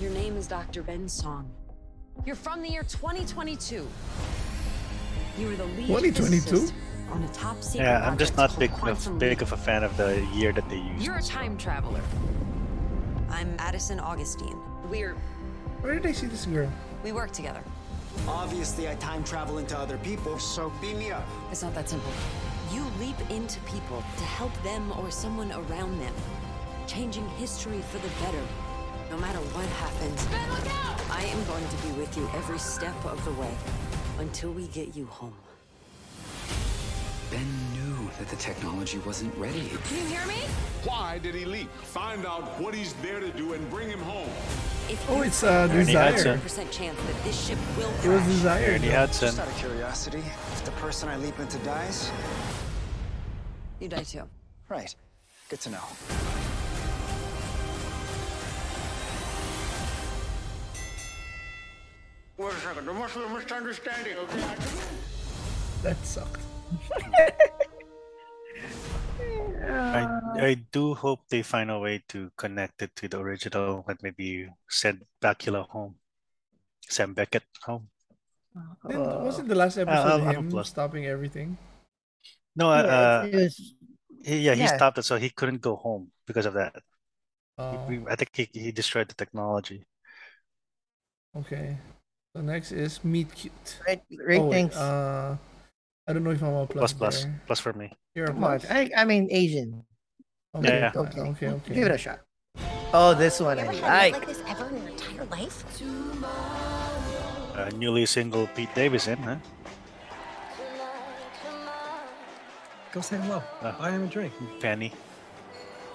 Your 0.00 0.12
name 0.12 0.36
is 0.36 0.46
Dr. 0.46 0.84
Ben 0.84 1.08
Song. 1.08 1.50
You're 2.24 2.36
from 2.36 2.62
the 2.62 2.68
year 2.68 2.84
2022. 2.84 3.88
You 5.36 5.46
were 5.46 5.56
the 5.56 5.64
lead 5.64 6.14
2022? 6.14 6.72
on 7.10 7.24
a 7.24 7.28
top 7.28 7.60
secret 7.60 7.86
Yeah, 7.86 8.08
I'm 8.08 8.16
just 8.16 8.36
not 8.36 8.56
big 8.56 8.70
of, 8.82 9.18
big 9.18 9.42
of 9.42 9.52
a 9.52 9.56
fan 9.56 9.82
of 9.82 9.96
the 9.96 10.24
year 10.32 10.52
that 10.52 10.68
they 10.68 10.78
used. 10.78 11.04
You're 11.04 11.16
a 11.16 11.22
time 11.22 11.56
traveler. 11.56 12.02
I'm 13.30 13.52
Addison 13.58 13.98
Augustine. 13.98 14.56
We're 14.88 15.14
Where 15.80 15.94
did 15.94 16.06
I 16.06 16.12
see 16.12 16.28
this 16.28 16.46
girl? 16.46 16.70
we 17.02 17.10
work 17.10 17.32
together. 17.32 17.64
Obviously, 18.28 18.88
I 18.88 18.94
time 18.96 19.24
travel 19.24 19.58
into 19.58 19.76
other 19.76 19.98
people, 19.98 20.38
so 20.38 20.72
beam 20.80 20.98
me 20.98 21.10
up. 21.10 21.26
It's 21.50 21.62
not 21.62 21.74
that 21.74 21.88
simple. 21.88 22.10
You 22.72 22.84
leap 22.98 23.16
into 23.30 23.60
people 23.60 24.02
to 24.16 24.24
help 24.24 24.52
them 24.62 24.92
or 24.98 25.10
someone 25.10 25.50
around 25.52 26.00
them, 26.00 26.14
changing 26.86 27.28
history 27.30 27.80
for 27.90 27.98
the 27.98 28.08
better. 28.22 28.42
No 29.10 29.16
matter 29.18 29.38
what 29.38 29.66
happens, 29.66 30.24
ben, 30.26 30.50
look 30.50 30.66
out! 30.66 31.00
I 31.10 31.24
am 31.24 31.44
going 31.46 31.66
to 31.66 31.76
be 31.86 31.92
with 32.00 32.16
you 32.16 32.28
every 32.34 32.58
step 32.58 32.94
of 33.04 33.24
the 33.24 33.32
way 33.32 33.52
until 34.18 34.52
we 34.52 34.66
get 34.68 34.94
you 34.94 35.06
home. 35.06 35.34
Ben 37.30 37.40
knew 37.40 37.69
that 38.20 38.28
the 38.28 38.36
technology 38.36 38.98
wasn't 38.98 39.34
ready. 39.38 39.70
Can 39.88 39.96
you 39.96 40.04
hear 40.04 40.26
me? 40.26 40.34
Why 40.84 41.18
did 41.18 41.34
he 41.34 41.46
leap? 41.46 41.70
Find 41.70 42.26
out 42.26 42.42
what 42.60 42.74
he's 42.74 42.92
there 43.02 43.18
to 43.18 43.30
do 43.30 43.54
and 43.54 43.68
bring 43.70 43.88
him 43.88 44.00
home. 44.00 44.28
If 44.90 45.02
Oh, 45.08 45.22
it's, 45.22 45.42
uh, 45.42 45.66
there's 45.68 45.88
a 45.88 45.92
Desire. 45.92 46.36
100% 46.36 46.70
chance 46.70 46.98
that 47.02 47.24
this 47.24 47.46
ship 47.46 47.58
will 47.78 47.88
It 47.88 48.08
was 48.08 48.20
crash. 48.20 48.26
Desire. 48.26 48.70
Ernie 48.72 48.88
though. 48.88 48.94
Hudson. 48.96 49.28
Just 49.28 49.38
out 49.40 49.48
of 49.48 49.56
curiosity, 49.56 50.18
if 50.18 50.64
the 50.66 50.70
person 50.72 51.08
I 51.08 51.16
leap 51.16 51.38
into 51.40 51.56
dies, 51.60 52.10
You 53.80 53.88
die 53.88 54.02
too. 54.02 54.24
right. 54.68 54.94
Good 55.48 55.60
to 55.62 55.70
know. 55.70 55.84
Wait 62.38 62.52
a 62.52 62.56
second, 62.56 62.86
there 62.86 62.94
must 62.94 63.14
be 63.14 63.22
a 63.22 63.28
misunderstanding, 63.28 64.16
okay? 64.16 64.54
That 65.82 65.96
sucked. 66.04 66.40
I 69.62 70.02
I 70.40 70.54
do 70.72 70.94
hope 70.94 71.28
they 71.28 71.42
find 71.42 71.70
a 71.70 71.78
way 71.78 72.02
to 72.08 72.30
connect 72.36 72.82
it 72.82 72.94
to 72.96 73.08
the 73.08 73.18
original 73.20 73.84
and 73.88 73.98
maybe 74.02 74.48
send 74.68 75.04
Bakula 75.20 75.68
home, 75.68 75.96
Sam 76.88 77.14
Beckett 77.14 77.44
home. 77.62 77.88
Didn't- 78.86 79.24
wasn't 79.24 79.48
the 79.48 79.54
last 79.54 79.78
episode 79.78 80.20
I'll- 80.22 80.26
I'll 80.28 80.34
him 80.42 80.50
plus- 80.50 80.70
stopping 80.70 81.06
everything? 81.06 81.56
No, 82.56 82.72
Yeah, 82.74 82.82
uh, 82.82 83.22
it 83.30 83.34
was- 83.34 83.74
he, 84.24 84.38
yeah, 84.38 84.54
he 84.54 84.62
yeah. 84.66 84.76
stopped 84.76 84.98
it, 84.98 85.04
so 85.04 85.16
he 85.16 85.30
couldn't 85.30 85.60
go 85.62 85.76
home 85.76 86.10
because 86.26 86.46
of 86.46 86.54
that. 86.54 86.82
Oh, 87.58 87.86
We- 87.86 88.06
I 88.08 88.16
think 88.16 88.34
he, 88.34 88.48
he 88.52 88.72
destroyed 88.72 89.08
the 89.08 89.14
technology. 89.14 89.84
okay. 91.36 91.76
So 92.34 92.42
next 92.42 92.70
is 92.72 93.02
Meet 93.04 93.34
Cute. 93.34 93.80
Right, 93.86 94.02
right, 94.26 94.38
oh, 94.40 94.46
wait, 94.46 94.56
thanks. 94.70 94.76
uh, 94.76 95.36
I 96.10 96.12
don't 96.12 96.24
know 96.24 96.30
if 96.34 96.42
I'm 96.42 96.52
a 96.54 96.66
plus 96.66 96.92
Plus, 96.92 96.92
plus, 96.92 97.22
there. 97.22 97.40
plus 97.46 97.60
for 97.60 97.72
me. 97.72 97.92
You're 98.16 98.24
a 98.24 98.28
Come 98.34 98.38
plus? 98.38 98.66
I, 98.68 98.90
I 98.96 99.04
mean, 99.04 99.28
Asian. 99.30 99.84
Okay, 100.56 100.66
Yeah. 100.80 100.90
Okay. 100.96 101.20
okay, 101.20 101.48
okay. 101.48 101.74
Give 101.74 101.86
it 101.86 101.92
a 101.94 101.98
shot. 101.98 102.20
Oh, 102.92 103.14
this 103.14 103.38
one 103.38 103.60
I 103.60 103.62
Ever 103.62 103.72
had 103.72 103.82
like. 103.86 104.12
like 104.18 104.26
this 104.26 104.42
ever 104.48 104.66
in 104.66 104.82
your 104.82 104.88
entire 104.90 105.24
life? 105.26 105.62
Uh, 107.54 107.70
newly 107.78 108.06
single 108.06 108.48
Pete 108.56 108.74
Davidson, 108.74 109.18
huh? 109.22 109.36
Go 112.90 113.00
say 113.00 113.16
hello. 113.18 113.40
Uh, 113.62 113.70
Buy 113.78 113.92
him 113.92 114.02
a 114.02 114.06
drink. 114.08 114.32
Penny. 114.58 114.90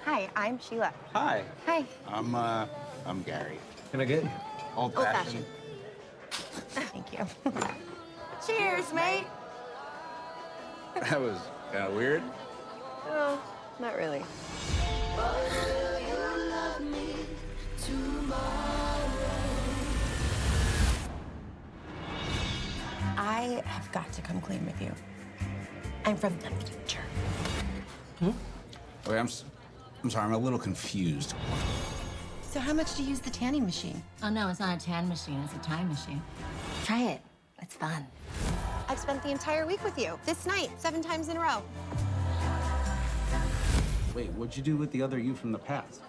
Hi, 0.05 0.29
I'm 0.37 0.57
Sheila. 0.59 0.93
Hi. 1.11 1.43
Hi. 1.65 1.83
I'm 2.07 2.33
uh 2.35 2.67
I'm 3.05 3.21
Gary. 3.23 3.59
Can 3.91 3.99
I 3.99 4.05
get 4.05 4.23
old 4.77 4.95
Old 4.95 5.03
fashioned? 5.07 5.45
Thank 6.71 7.11
you. 7.11 7.25
Cheers, 8.47 8.93
mate. 8.93 9.27
That 10.95 11.19
was 11.21 11.37
kind 11.71 11.85
of 11.87 11.93
weird. 11.93 12.23
Oh, 13.07 13.41
not 13.79 13.95
really. 13.97 14.23
I 23.17 23.61
have 23.65 23.91
got 23.91 24.11
to 24.13 24.21
come 24.21 24.41
clean 24.41 24.65
with 24.65 24.81
you. 24.81 24.91
I'm 26.05 26.17
from 26.17 26.37
the 26.39 26.49
future. 26.65 27.01
Hmm? 28.19 28.31
Wait, 29.07 29.17
I'm 29.19 29.25
s- 29.27 29.45
I'm 30.03 30.09
sorry. 30.09 30.25
I'm 30.25 30.33
a 30.33 30.37
little 30.37 30.59
confused. 30.59 31.33
So 32.51 32.59
how 32.59 32.73
much 32.73 32.95
do 32.95 33.03
you 33.03 33.09
use 33.09 33.19
the 33.19 33.29
tanning 33.29 33.65
machine? 33.65 34.01
Oh 34.23 34.29
no, 34.29 34.47
it's 34.49 34.59
not 34.59 34.81
a 34.81 34.85
tan 34.85 35.07
machine, 35.09 35.41
it's 35.43 35.53
a 35.55 35.67
time 35.67 35.89
machine. 35.89 36.21
Try 36.85 37.01
it. 37.11 37.21
It's 37.61 37.75
fun. 37.75 38.05
I've 38.87 38.99
spent 38.99 39.23
the 39.23 39.31
entire 39.31 39.65
week 39.65 39.83
with 39.83 39.97
you. 39.97 40.19
This 40.25 40.45
night, 40.45 40.69
seven 40.77 41.01
times 41.01 41.29
in 41.29 41.37
a 41.37 41.39
row. 41.39 41.63
Wait, 44.13 44.31
what'd 44.33 44.55
you 44.55 44.63
do 44.63 44.77
with 44.77 44.91
the 44.91 45.01
other 45.01 45.17
you 45.19 45.33
from 45.33 45.51
the 45.51 45.57
past? 45.59 46.01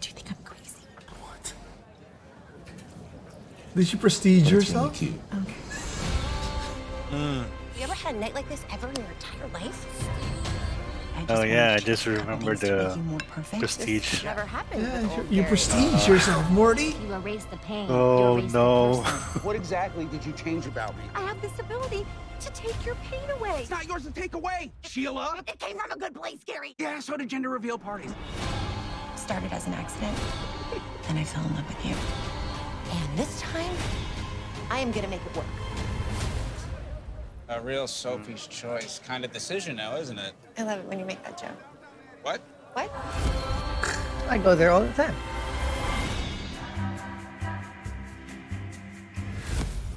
Do 0.00 0.08
you 0.08 0.14
think 0.14 0.30
I'm 0.30 0.44
crazy? 0.44 0.86
What? 1.20 1.54
Did 3.74 3.92
you 3.92 3.98
prestige 3.98 4.50
yourself? 4.50 5.00
Really 5.00 5.14
okay. 5.32 5.54
Uh. 7.10 7.44
You 7.76 7.82
ever 7.82 7.94
had 7.94 8.14
a 8.14 8.18
night 8.18 8.34
like 8.34 8.48
this 8.48 8.64
ever 8.70 8.88
in 8.88 8.96
your 8.96 9.10
entire 9.10 9.48
life? 9.48 10.23
Oh 11.28 11.42
yeah, 11.42 11.74
I 11.74 11.78
just 11.78 12.06
remembered 12.06 12.62
uh, 12.64 12.94
the 12.96 13.20
prestige. 13.60 14.22
Yeah, 14.22 14.46
you- 14.76 15.10
old 15.10 15.30
you 15.30 15.42
prestige 15.44 16.06
yourself, 16.06 16.48
Morty. 16.50 16.94
You 17.06 17.14
erase 17.14 17.44
the 17.46 17.56
pain. 17.58 17.86
Oh 17.90 18.36
you 18.36 18.40
erase 18.40 18.52
the 18.52 18.58
no. 18.58 18.94
What 19.42 19.56
exactly 19.56 20.04
did 20.06 20.24
you 20.24 20.32
change 20.32 20.66
about 20.66 20.96
me? 20.96 21.04
I 21.14 21.22
have 21.22 21.40
this 21.40 21.58
ability 21.58 22.04
to 22.40 22.50
take 22.52 22.84
your 22.84 22.96
pain 23.10 23.28
away. 23.30 23.60
It's 23.60 23.70
not 23.70 23.86
yours 23.86 24.04
to 24.04 24.10
take 24.10 24.34
away, 24.34 24.70
Sheila. 24.82 25.42
It 25.46 25.58
came 25.58 25.78
from 25.78 25.92
a 25.92 25.96
good 25.96 26.14
place, 26.14 26.40
Gary. 26.44 26.74
Yeah, 26.78 27.00
so 27.00 27.16
did 27.16 27.28
gender 27.28 27.48
reveal 27.48 27.78
parties. 27.78 28.12
Started 29.16 29.52
as 29.52 29.66
an 29.66 29.74
accident, 29.74 30.16
and 31.08 31.18
I 31.18 31.24
fell 31.24 31.44
in 31.44 31.54
love 31.54 31.66
with 31.68 31.84
you. 31.86 31.94
And 32.90 33.18
this 33.18 33.40
time, 33.40 33.74
I 34.70 34.78
am 34.80 34.90
gonna 34.92 35.08
make 35.08 35.24
it 35.24 35.36
work. 35.36 35.46
A 37.54 37.60
real 37.60 37.86
Sophie's 37.86 38.48
choice 38.48 38.98
kind 38.98 39.24
of 39.24 39.32
decision 39.32 39.76
now, 39.76 39.94
isn't 39.94 40.18
it? 40.18 40.32
I 40.58 40.64
love 40.64 40.80
it 40.80 40.86
when 40.86 40.98
you 40.98 41.04
make 41.04 41.22
that 41.22 41.38
joke. 41.40 41.56
What? 42.22 42.40
What? 42.72 42.90
I 44.28 44.38
go 44.42 44.56
there 44.56 44.72
all 44.72 44.80
the 44.80 44.92
time. 44.92 45.14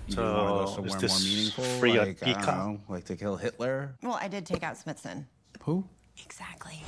You 0.08 0.18
want 0.18 0.50
to 0.50 0.54
go 0.54 0.66
So, 0.66 0.76
somewhere 0.76 1.04
is 1.04 1.12
more 1.12 1.20
meaningful? 1.20 1.64
free 1.80 1.98
on 1.98 2.08
like, 2.08 2.22
I 2.22 2.34
don't 2.34 2.40
Peacock? 2.40 2.56
know, 2.68 2.82
like 2.90 3.06
to 3.06 3.16
kill 3.16 3.38
Hitler? 3.38 3.96
Well, 4.04 4.20
I 4.22 4.28
did 4.28 4.46
take 4.46 4.62
out 4.64 4.78
Smithson. 4.78 5.28
Who? 5.64 5.84
Exactly. 6.24 6.84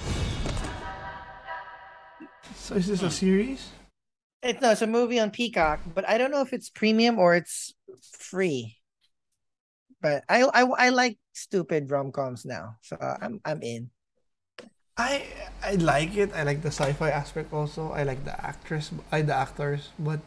So 2.56 2.76
is 2.76 2.88
this 2.88 3.02
a 3.02 3.10
series? 3.10 3.70
It's 4.44 4.62
no, 4.62 4.72
it's 4.72 4.82
a 4.82 4.88
movie 4.88 5.20
on 5.20 5.32
Peacock, 5.32 5.82
but 5.94 6.08
I 6.08 6.18
don't 6.18 6.32
know 6.32 6.42
if 6.42 6.54
it's 6.54 6.70
premium 6.70 7.18
or 7.20 7.36
it's 7.36 7.74
free. 8.02 8.79
But 10.02 10.24
I 10.30 10.44
I, 10.44 10.64
I 10.64 10.90
like 10.90 11.20
stupid 11.34 11.92
rom 11.92 12.12
coms 12.12 12.46
now, 12.46 12.78
so 12.82 12.96
I'm 13.00 13.42
I'm 13.44 13.62
in. 13.62 13.92
I 14.98 15.24
I 15.64 15.76
like 15.76 16.16
it. 16.16 16.32
I 16.36 16.44
like 16.44 16.62
the 16.62 16.72
sci-fi 16.72 17.10
aspect 17.12 17.54
also. 17.54 17.92
I 17.92 18.04
like 18.04 18.24
the 18.24 18.36
actress, 18.36 18.92
I 19.12 19.22
the 19.22 19.36
actors, 19.36 19.90
but 20.00 20.20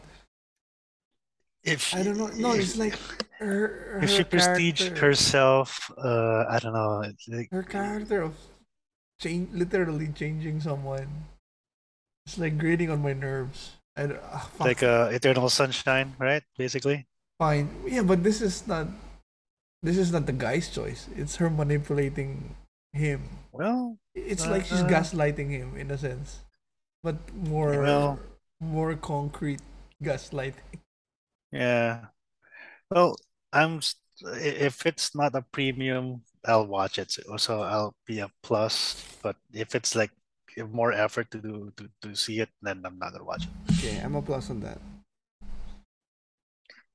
If 1.63 1.95
I 1.95 2.03
don't 2.03 2.17
know. 2.17 2.27
No, 2.35 2.51
it's 2.53 2.75
like 2.75 2.99
her, 3.39 3.99
if 4.03 4.11
she 4.11 4.23
her 4.23 4.27
prestiged 4.27 4.97
herself, 4.97 5.89
uh, 5.95 6.43
I 6.49 6.59
don't 6.59 6.73
know. 6.75 7.07
Like, 7.31 7.47
her 7.51 7.63
character 7.63 8.21
of 8.21 8.35
change, 9.19 9.47
literally 9.55 10.11
changing 10.11 10.59
someone. 10.59 11.07
It's 12.27 12.37
like 12.37 12.57
grating 12.57 12.91
on 12.91 13.01
my 13.01 13.13
nerves. 13.13 13.79
I 13.95 14.07
don't, 14.07 14.19
ah, 14.27 14.49
like 14.59 14.83
uh, 14.83 15.07
Eternal 15.11 15.49
Sunshine, 15.49 16.15
right? 16.19 16.43
Basically. 16.57 17.07
fine. 17.39 17.69
Yeah, 17.87 18.03
but 18.03 18.23
this 18.23 18.41
is 18.41 18.67
not. 18.67 18.87
This 19.83 19.97
is 19.99 20.15
not 20.15 20.25
the 20.25 20.31
guy's 20.33 20.71
choice. 20.71 21.11
It's 21.15 21.35
her 21.43 21.49
manipulating 21.51 22.55
him. 22.95 23.27
Well, 23.51 23.99
It's 24.15 24.47
like 24.47 24.63
she's 24.65 24.79
uh, 24.81 24.87
gaslighting 24.87 25.49
him 25.51 25.75
in 25.75 25.91
a 25.91 25.97
sense, 25.99 26.39
but 27.03 27.19
more 27.35 27.75
Well- 27.83 28.19
more 28.63 28.95
concrete 28.95 29.59
gaslighting. 29.99 30.79
Yeah. 31.51 32.15
Well, 32.89 33.19
I'm 33.51 33.83
if 34.39 34.85
it's 34.87 35.11
not 35.13 35.35
a 35.35 35.43
premium, 35.51 36.23
I'll 36.47 36.65
watch 36.65 36.95
it. 36.97 37.11
So 37.11 37.35
so 37.35 37.61
I'll 37.61 37.93
be 38.07 38.23
a 38.23 38.31
plus. 38.41 38.95
But 39.21 39.35
if 39.51 39.75
it's 39.75 39.99
like 39.99 40.15
more 40.71 40.93
effort 40.93 41.27
to 41.35 41.41
do 41.43 41.73
to, 41.75 41.89
to 42.07 42.15
see 42.15 42.39
it, 42.39 42.49
then 42.61 42.85
I'm 42.85 42.95
not 43.01 43.11
gonna 43.11 43.27
watch 43.27 43.43
it. 43.49 43.53
Okay, 43.75 43.99
I'm 43.99 44.15
a 44.15 44.21
plus 44.23 44.47
on 44.49 44.61
that. 44.63 44.79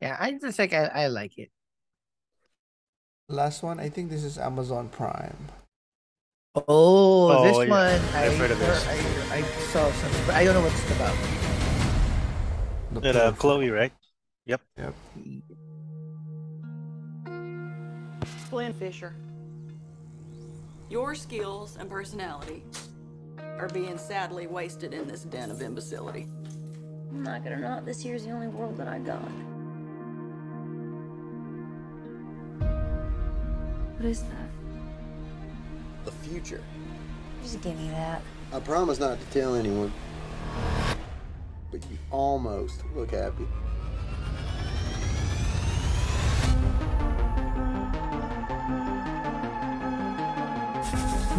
Yeah, 0.01 0.16
I 0.18 0.38
just 0.40 0.59
like 0.59 0.72
I, 0.72 0.87
I 0.87 1.07
like 1.12 1.37
it. 1.37 1.51
Last 3.31 3.62
one, 3.62 3.79
I 3.79 3.91
think 3.91 4.09
this 4.09 4.25
is 4.25 4.38
Amazon 4.38 4.88
Prime. 4.88 5.37
Oh, 6.55 6.64
Oh, 6.67 7.43
this 7.45 7.53
yeah. 7.69 7.71
one 7.71 8.14
I, 8.14 8.27
I've 8.27 8.38
heard 8.38 8.51
of 8.51 8.59
this. 8.59 8.88
I, 8.88 9.37
I 9.37 9.43
saw 9.43 9.91
something, 9.93 10.23
but 10.27 10.35
I 10.35 10.45
don't 10.45 10.55
know 10.55 10.62
what 10.62 10.73
it's 10.73 10.91
about. 10.93 11.14
The 12.93 13.01
That, 13.01 13.17
uh, 13.17 13.33
Chloe, 13.33 13.69
right? 13.69 13.93
Yep. 14.47 14.62
Yep. 14.79 14.95
Flynne 18.49 18.73
Fisher, 18.73 19.14
your 20.88 21.14
skills 21.14 21.77
and 21.79 21.91
personality 21.91 22.64
are 23.59 23.69
being 23.69 23.99
sadly 23.99 24.47
wasted 24.47 24.95
in 24.95 25.07
this 25.07 25.25
den 25.25 25.51
of 25.51 25.61
imbecility. 25.61 26.27
I'm 27.11 27.23
not 27.23 27.45
gonna 27.45 27.59
not. 27.59 27.85
This 27.85 28.07
year's 28.07 28.25
the 28.25 28.31
only 28.31 28.49
world 28.49 28.79
that 28.79 28.88
I 28.88 28.99
got. 29.01 29.21
What 33.99 34.07
is 34.07 34.23
that? 34.23 34.31
The 36.05 36.13
future. 36.13 36.63
Just 37.43 37.61
give 37.63 37.77
me 37.77 37.89
that. 37.91 38.23
I 38.53 38.61
promise 38.61 39.01
not 39.01 39.19
to 39.19 39.27
tell 39.27 39.57
anyone. 39.57 39.93
But 41.73 41.83
you 41.91 41.99
almost 42.13 42.85
look 42.95 43.11
happy. 43.11 43.49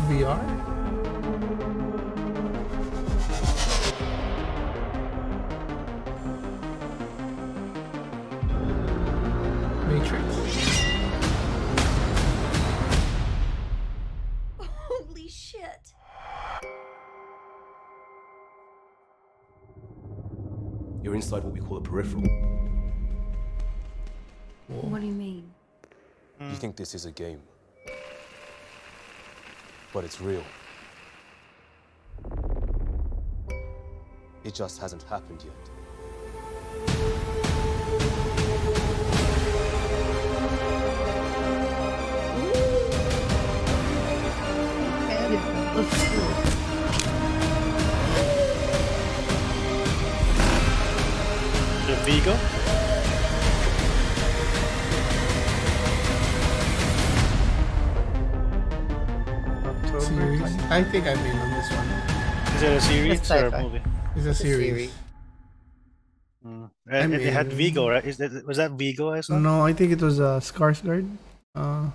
VR. 0.10 0.40
Matrix. 0.48 0.79
Peripheral. 21.90 22.24
What 24.68 25.02
do 25.02 25.08
you 25.08 25.14
mean? 25.14 25.52
Hmm. 26.38 26.52
You 26.52 26.56
think 26.56 26.76
this 26.76 26.94
is 26.94 27.06
a 27.06 27.12
game, 27.12 27.42
but 29.92 30.04
it's 30.04 30.22
real. 30.22 30.44
It 34.44 34.54
just 34.54 34.80
hasn't 34.80 35.04
happened 35.04 35.44
yet. 35.44 35.54
The 45.76 46.19
Viggo. 52.10 52.34
Series. 60.00 60.42
I 60.70 60.84
think 60.84 61.06
I'm 61.06 61.18
in 61.26 61.38
on 61.38 61.50
this 61.52 61.70
one. 61.72 61.88
Is 62.56 62.62
it 62.64 62.72
a 62.74 62.82
series 62.82 63.20
It's 63.20 63.32
or 63.32 63.36
a 63.36 63.52
sci-fi. 63.52 63.64
movie? 63.64 63.82
It's 64.16 64.26
a 64.26 64.30
It's 64.30 64.40
a 64.40 64.44
series. 64.44 64.68
series. 64.68 64.92
Mm. 66.46 66.70
And 66.90 67.14
I'm 67.14 67.20
it 67.20 67.34
had. 67.34 67.52
Viggo, 67.52 67.90
right? 67.90 68.06
Is 68.06 68.18
that 68.18 68.46
was 68.48 68.58
that 68.58 68.72
Viggo 68.72 69.12
I 69.12 69.22
saw? 69.22 69.38
No, 69.38 69.66
I 69.66 69.74
think 69.74 69.92
it 69.92 70.02
was 70.02 70.20
uh, 70.20 70.40
Skarsgård. 70.40 71.10
Uh, 71.54 71.90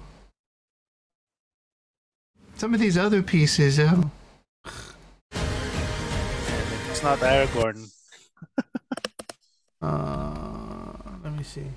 some 2.57 2.75
of 2.75 2.81
these 2.81 2.99
other 2.99 3.23
pieces, 3.23 3.79
uh, 3.79 4.03
It's 6.91 7.03
not 7.03 7.19
Aragorn. 7.21 7.91
Uh, 9.85 10.97
let 11.23 11.33
me 11.37 11.45
see. 11.45 11.69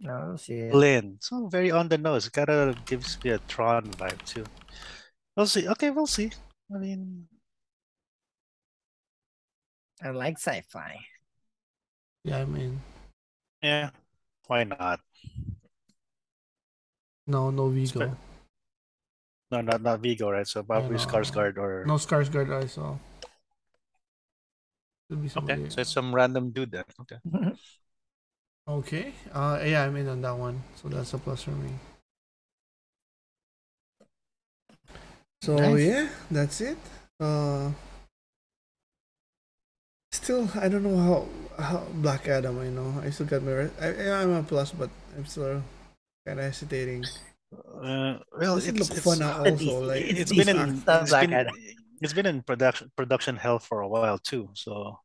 No, 0.00 0.14
I 0.14 0.20
don't 0.20 0.38
see 0.38 0.70
it. 0.70 0.74
Lynn. 0.74 1.18
So 1.20 1.48
very 1.48 1.70
on 1.70 1.88
the 1.88 1.98
nose. 1.98 2.28
Kinda 2.28 2.74
gives 2.86 3.18
me 3.24 3.30
a 3.34 3.38
Tron 3.50 3.90
vibe 3.98 4.22
too. 4.22 4.46
We'll 5.36 5.46
see. 5.50 5.66
Okay, 5.66 5.90
we'll 5.90 6.06
see. 6.06 6.30
I 6.72 6.78
mean, 6.78 7.26
I 10.02 10.10
like 10.10 10.38
sci-fi. 10.38 10.94
Yeah, 12.22 12.38
I 12.38 12.44
mean. 12.44 12.80
yeah. 13.62 13.90
Why 14.46 14.64
not? 14.64 15.00
No, 17.26 17.50
no 17.50 17.68
Viggo. 17.68 18.16
No, 19.50 19.60
not 19.60 19.82
not 19.82 20.00
Viggo, 20.00 20.30
right? 20.30 20.46
So 20.46 20.62
probably 20.62 20.96
no. 20.96 21.02
Skarsgård 21.02 21.58
or 21.58 21.84
No 21.84 21.94
Skarsgård 21.94 22.52
I 22.52 22.66
saw. 22.66 22.96
Could 25.08 25.22
be 25.22 25.30
okay. 25.36 25.68
So 25.68 25.80
it's 25.80 25.92
some 25.92 26.14
random 26.14 26.50
dude 26.50 26.72
then. 26.72 26.84
Okay. 27.00 27.16
Okay. 28.68 29.14
Uh, 29.32 29.58
yeah, 29.64 29.84
I'm 29.84 29.96
in 29.96 30.08
on 30.08 30.20
that 30.20 30.36
one. 30.36 30.60
So 30.76 30.88
that's 30.88 31.14
a 31.14 31.18
plus 31.18 31.42
for 31.42 31.56
me. 31.56 31.72
So 35.40 35.56
Nice. 35.56 35.86
yeah, 35.86 36.08
that's 36.30 36.60
it. 36.60 36.76
Uh, 37.18 37.72
still, 40.12 40.50
I 40.54 40.68
don't 40.68 40.82
know 40.84 40.98
how. 41.00 41.26
how 41.56 41.80
Black 42.04 42.28
Adam. 42.28 42.60
I 42.60 42.68
know. 42.68 43.00
I 43.00 43.08
still 43.08 43.24
got 43.24 43.42
my. 43.42 43.52
Re- 43.52 43.76
I, 43.80 44.20
I'm 44.20 44.36
a 44.36 44.42
plus, 44.42 44.72
but 44.72 44.90
I'm 45.16 45.24
still 45.24 45.64
kind 46.26 46.38
of 46.38 46.44
hesitating. 46.44 47.08
Uh, 47.56 48.20
well, 48.36 48.58
it 48.58 48.68
it's, 48.68 48.78
look 48.78 48.90
it's, 48.92 49.00
fun 49.00 49.20
now 49.20 49.38
also? 49.40 49.80
Like 49.80 50.04
it's 50.04 50.28
it's 50.28 50.36
been 50.36 50.52
in 50.52 50.58
act- 50.58 50.84
it's 50.86 51.16
been, 51.16 51.48
it's 52.00 52.12
been 52.12 52.26
in 52.26 52.42
production 52.42 52.90
production 52.96 53.36
hell 53.36 53.58
for 53.58 53.80
a 53.80 53.88
while 53.88 54.18
too. 54.18 54.50
So, 54.54 54.98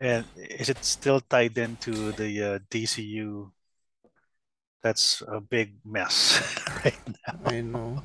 and 0.00 0.24
is 0.36 0.68
it 0.68 0.84
still 0.84 1.20
tied 1.20 1.56
into 1.58 2.12
the 2.12 2.42
uh, 2.42 2.58
DCU? 2.70 3.52
That's 4.82 5.22
a 5.28 5.40
big 5.40 5.76
mess 5.84 6.40
right 6.84 6.98
now. 7.06 7.38
I 7.44 7.60
know. 7.60 8.02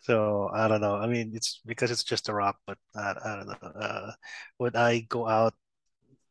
So 0.00 0.48
I 0.54 0.68
don't 0.68 0.80
know. 0.80 0.94
I 0.96 1.06
mean, 1.06 1.32
it's 1.34 1.60
because 1.66 1.90
it's 1.90 2.04
just 2.04 2.28
a 2.28 2.34
rock, 2.34 2.58
but 2.66 2.78
I, 2.94 3.14
I 3.24 3.36
don't 3.36 3.48
know. 3.48 3.68
Uh, 3.80 4.12
would 4.58 4.76
I 4.76 5.00
go 5.00 5.26
out, 5.28 5.54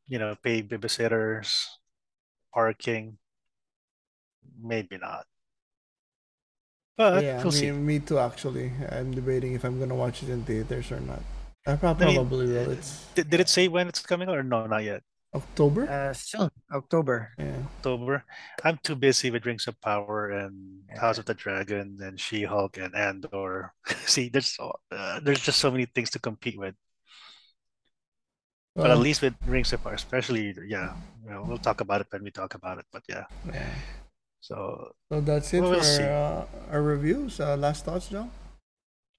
you 0.07 0.19
know, 0.19 0.35
pay 0.43 0.63
babysitters, 0.63 1.65
parking? 2.53 3.17
Maybe 4.61 4.97
not. 4.97 5.27
But 6.97 7.23
yeah, 7.23 7.37
we'll 7.43 7.51
me, 7.51 7.59
see. 7.59 7.71
me 7.71 7.99
too. 7.99 8.19
Actually, 8.19 8.71
I'm 8.89 9.11
debating 9.11 9.53
if 9.53 9.63
I'm 9.65 9.79
gonna 9.79 9.95
watch 9.95 10.23
it 10.23 10.29
in 10.29 10.43
theaters 10.43 10.91
or 10.91 10.99
not. 11.01 11.21
I 11.67 11.75
prob- 11.75 12.01
I 12.01 12.05
mean, 12.05 12.15
probably 12.15 12.47
will. 12.47 12.71
It's 12.71 13.05
Did, 13.15 13.29
did 13.29 13.39
it 13.41 13.49
say 13.49 13.67
when 13.67 13.87
it's 13.87 13.99
coming 14.01 14.29
or 14.29 14.43
no? 14.43 14.65
Not 14.67 14.83
yet. 14.83 15.01
October. 15.33 15.89
Uh, 15.89 16.13
soon, 16.13 16.49
October. 16.71 17.31
Yeah. 17.37 17.59
October. 17.77 18.23
I'm 18.63 18.79
too 18.81 18.95
busy 18.95 19.29
with 19.31 19.45
Rings 19.45 19.67
of 19.67 19.75
Power 19.81 20.29
and 20.31 20.83
House 20.95 21.17
of 21.17 21.25
the 21.25 21.33
Dragon 21.33 21.97
and 22.01 22.17
She-Hulk 22.17 22.77
and 22.77 22.95
Andor. 22.95 23.73
See, 24.07 24.29
there's 24.29 24.55
so- 24.55 24.79
uh, 24.91 25.19
there's 25.19 25.41
just 25.41 25.59
so 25.59 25.71
many 25.71 25.85
things 25.87 26.11
to 26.11 26.19
compete 26.19 26.57
with. 26.57 26.75
But 28.75 28.91
at 28.91 28.99
least 28.99 29.21
with 29.21 29.35
Rings 29.47 29.71
of 29.73 29.83
Power, 29.83 29.93
especially, 29.93 30.53
yeah, 30.67 30.95
you 31.23 31.31
know, 31.31 31.43
we'll 31.47 31.57
talk 31.57 31.79
about 31.81 32.01
it 32.01 32.07
when 32.11 32.23
we 32.23 32.31
talk 32.31 32.55
about 32.55 32.77
it. 32.77 32.85
But 32.91 33.03
yeah, 33.09 33.23
Yeah. 33.47 33.69
So 34.45 34.93
So 35.09 35.21
that's 35.21 35.53
it 35.53 35.61
Well, 35.61 35.71
we'll 35.71 35.81
for 35.81 36.05
uh, 36.05 36.45
our 36.71 36.81
reviews. 36.81 37.39
Uh, 37.39 37.57
last 37.57 37.85
thoughts, 37.85 38.09
John? 38.09 38.29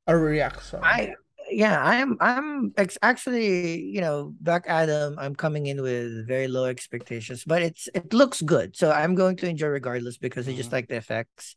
Our 0.06 0.18
reacts. 0.18 0.70
Sorry. 0.70 0.84
I 0.84 1.14
yeah, 1.50 1.82
I'm 1.82 2.16
I'm 2.20 2.72
ex- 2.76 2.98
actually 3.02 3.82
you 3.82 4.00
know 4.00 4.34
Black 4.40 4.66
Adam. 4.68 5.18
I'm 5.18 5.34
coming 5.34 5.66
in 5.66 5.82
with 5.82 6.26
very 6.26 6.46
low 6.46 6.66
expectations, 6.66 7.42
but 7.42 7.62
it's 7.62 7.88
it 7.94 8.14
looks 8.14 8.40
good, 8.40 8.76
so 8.76 8.92
I'm 8.92 9.14
going 9.14 9.34
to 9.42 9.48
enjoy 9.48 9.66
regardless 9.74 10.16
because 10.16 10.46
I 10.46 10.54
just 10.54 10.70
like 10.70 10.86
the 10.86 10.96
effects. 10.96 11.56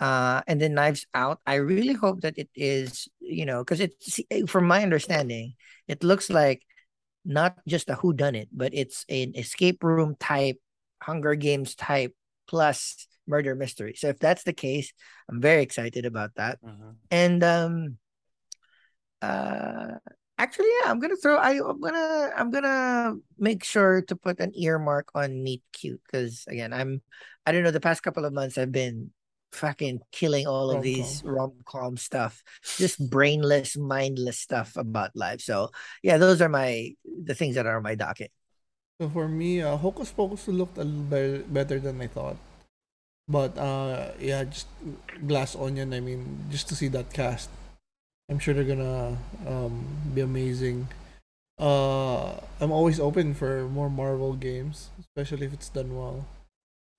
Uh, 0.00 0.42
and 0.48 0.60
then 0.60 0.74
Knives 0.74 1.06
Out. 1.14 1.38
I 1.46 1.62
really 1.62 1.94
hope 1.94 2.22
that 2.22 2.34
it 2.36 2.50
is 2.54 3.06
you 3.20 3.46
know 3.46 3.62
because 3.62 3.78
it's 3.78 4.18
from 4.50 4.66
my 4.66 4.82
understanding, 4.82 5.54
it 5.86 6.02
looks 6.02 6.30
like 6.30 6.62
not 7.24 7.58
just 7.66 7.90
a 7.90 7.94
who 7.94 8.12
done 8.12 8.34
it, 8.34 8.50
but 8.50 8.74
it's 8.74 9.06
an 9.08 9.34
escape 9.38 9.82
room 9.82 10.16
type, 10.18 10.58
Hunger 11.02 11.34
Games 11.34 11.74
type 11.74 12.14
plus 12.46 13.06
murder 13.26 13.54
mystery. 13.54 13.94
So 13.96 14.08
if 14.08 14.18
that's 14.18 14.44
the 14.44 14.52
case, 14.52 14.92
I'm 15.30 15.40
very 15.40 15.62
excited 15.62 16.04
about 16.06 16.34
that. 16.36 16.58
And 17.10 17.42
um 17.42 17.98
uh 19.22 19.86
actually 20.38 20.68
yeah, 20.82 20.90
I'm 20.90 20.98
gonna 21.00 21.16
throw 21.16 21.36
I, 21.36 21.52
I'm 21.52 21.80
gonna 21.80 22.30
I'm 22.36 22.50
gonna 22.50 23.14
make 23.38 23.64
sure 23.64 24.02
to 24.02 24.16
put 24.16 24.40
an 24.40 24.52
earmark 24.54 25.08
on 25.14 25.42
Meet 25.42 25.62
Cute 25.72 26.00
because 26.04 26.44
again 26.48 26.72
I'm 26.72 27.00
I 27.46 27.52
don't 27.52 27.62
know 27.62 27.70
the 27.70 27.80
past 27.80 28.02
couple 28.02 28.24
of 28.24 28.32
months 28.32 28.58
I've 28.58 28.72
been 28.72 29.10
fucking 29.52 30.00
killing 30.10 30.48
all 30.48 30.70
of 30.72 30.82
these 30.82 31.22
rom-com 31.24 31.96
stuff 31.96 32.42
just 32.76 32.98
brainless 33.08 33.76
mindless 33.76 34.36
stuff 34.40 34.76
about 34.76 35.14
life 35.14 35.40
so 35.40 35.70
yeah 36.02 36.18
those 36.18 36.42
are 36.42 36.48
my 36.48 36.90
the 37.22 37.36
things 37.36 37.54
that 37.54 37.64
are 37.64 37.76
on 37.76 37.82
my 37.84 37.94
docket 37.94 38.32
So 39.00 39.08
for 39.08 39.28
me, 39.28 39.60
uh, 39.60 39.76
Hocus 39.76 40.12
Pocus 40.12 40.46
looked 40.48 40.78
a 40.78 40.84
little 40.84 41.04
better, 41.04 41.38
better 41.48 41.78
than 41.80 42.00
I 42.00 42.06
thought. 42.06 42.36
But 43.28 43.56
uh, 43.58 44.12
yeah, 44.20 44.44
just 44.44 44.68
Glass 45.26 45.56
Onion. 45.56 45.92
I 45.94 46.00
mean, 46.00 46.46
just 46.50 46.68
to 46.68 46.76
see 46.76 46.88
that 46.88 47.12
cast, 47.12 47.50
I'm 48.30 48.38
sure 48.38 48.54
they're 48.54 48.64
gonna 48.64 49.18
um, 49.46 49.84
be 50.14 50.20
amazing. 50.20 50.88
Uh, 51.58 52.40
I'm 52.60 52.72
always 52.72 53.00
open 53.00 53.34
for 53.34 53.68
more 53.68 53.90
Marvel 53.90 54.34
games, 54.34 54.90
especially 55.00 55.46
if 55.46 55.52
it's 55.54 55.68
done 55.68 55.96
well. 55.96 56.26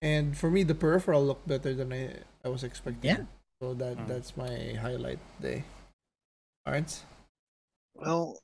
And 0.02 0.38
for 0.38 0.50
me, 0.52 0.64
the 0.64 0.76
peripheral 0.76 1.26
looked 1.26 1.48
better 1.48 1.74
than 1.74 1.94
I, 1.94 2.22
I 2.44 2.50
was 2.50 2.64
expecting. 2.64 3.10
Yeah. 3.12 3.24
So 3.62 3.74
that 3.76 3.98
Mm. 3.98 4.08
that's 4.08 4.36
my 4.38 4.76
highlight 4.82 5.20
day. 5.42 5.64
Alright. 6.68 7.02
well, 7.96 8.40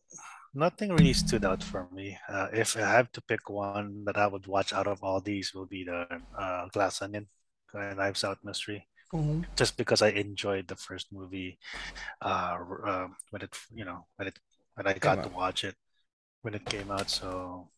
nothing 0.54 0.91
really 0.91 1.14
stood 1.14 1.45
out 1.45 1.64
for 1.64 1.88
me. 1.91 2.18
Uh, 2.30 2.47
if 2.54 2.78
I 2.78 2.82
have 2.82 3.12
to 3.14 3.22
pick 3.22 3.49
one 3.49 4.04
that 4.06 4.18
I 4.18 4.28
would 4.28 4.47
watch 4.47 4.74
out 4.74 4.88
of 4.88 5.04
all 5.04 5.22
these, 5.22 5.54
will 5.54 5.66
be 5.66 5.84
the 5.84 6.08
uh, 6.38 6.68
Glass 6.70 7.02
Onion, 7.02 7.28
uh, 7.74 7.93
Knives 7.93 8.24
Out 8.24 8.39
mystery. 8.43 8.88
Mhm. 9.14 9.45
Just 9.56 9.78
because 9.78 10.02
I 10.02 10.10
enjoyed 10.16 10.68
the 10.68 10.76
first 10.76 11.12
movie, 11.12 11.60
uh, 12.22 12.58
uh, 12.86 13.08
when 13.32 13.41
it 13.43 13.52
you 13.74 13.86
know 13.86 14.08
when 14.16 14.28
it 14.30 14.39
when 14.76 14.88
I 14.88 14.93
got 14.95 15.24
to 15.24 15.30
watch 15.30 15.64
it 15.64 15.76
when 16.41 16.54
it 16.56 16.66
came 16.66 16.91
out. 16.91 17.10
So 17.10 17.70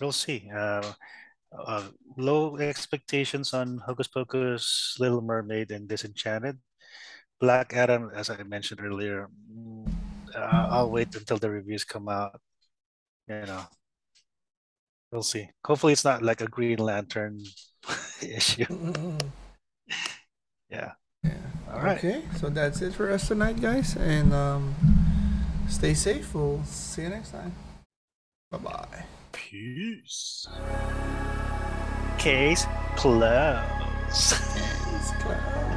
we'll 0.00 0.12
see. 0.12 0.50
Uh, 0.54 0.92
uh, 1.52 1.88
low 2.16 2.56
expectations 2.58 3.52
on 3.54 3.78
Hocus 3.86 4.08
Pocus, 4.08 4.96
Little 4.98 5.20
Mermaid, 5.22 5.70
and 5.70 5.88
Disenchanted. 5.88 6.58
Black 7.40 7.74
Adam, 7.74 8.10
as 8.14 8.30
I 8.30 8.42
mentioned 8.44 8.80
earlier, 8.80 9.28
mm, 9.50 9.86
uh, 10.34 10.68
I'll 10.70 10.90
wait 10.90 11.14
until 11.14 11.38
the 11.38 11.50
reviews 11.50 11.84
come 11.84 12.08
out. 12.08 12.40
You 13.28 13.46
know, 13.46 13.64
we'll 15.10 15.22
see. 15.22 15.48
Hopefully, 15.64 15.92
it's 15.92 16.04
not 16.04 16.22
like 16.22 16.40
a 16.40 16.46
Green 16.46 16.78
Lantern 16.78 17.42
issue. 18.22 18.66
Yeah. 20.70 20.92
Yeah. 21.22 21.36
All 21.72 21.80
right. 21.80 21.98
Okay, 21.98 22.22
so 22.36 22.48
that's 22.48 22.82
it 22.82 22.94
for 22.94 23.10
us 23.10 23.28
tonight, 23.28 23.60
guys, 23.60 23.96
and 23.96 24.32
um, 24.32 24.74
stay 25.68 25.94
safe. 25.94 26.34
We'll 26.34 26.62
see 26.64 27.02
you 27.02 27.10
next 27.10 27.30
time. 27.30 27.52
Bye 28.50 28.58
bye. 28.58 29.04
Peace. 29.32 30.46
Case 32.18 32.66
closed. 32.96 33.62
Case 34.08 35.12
closed. 35.20 35.71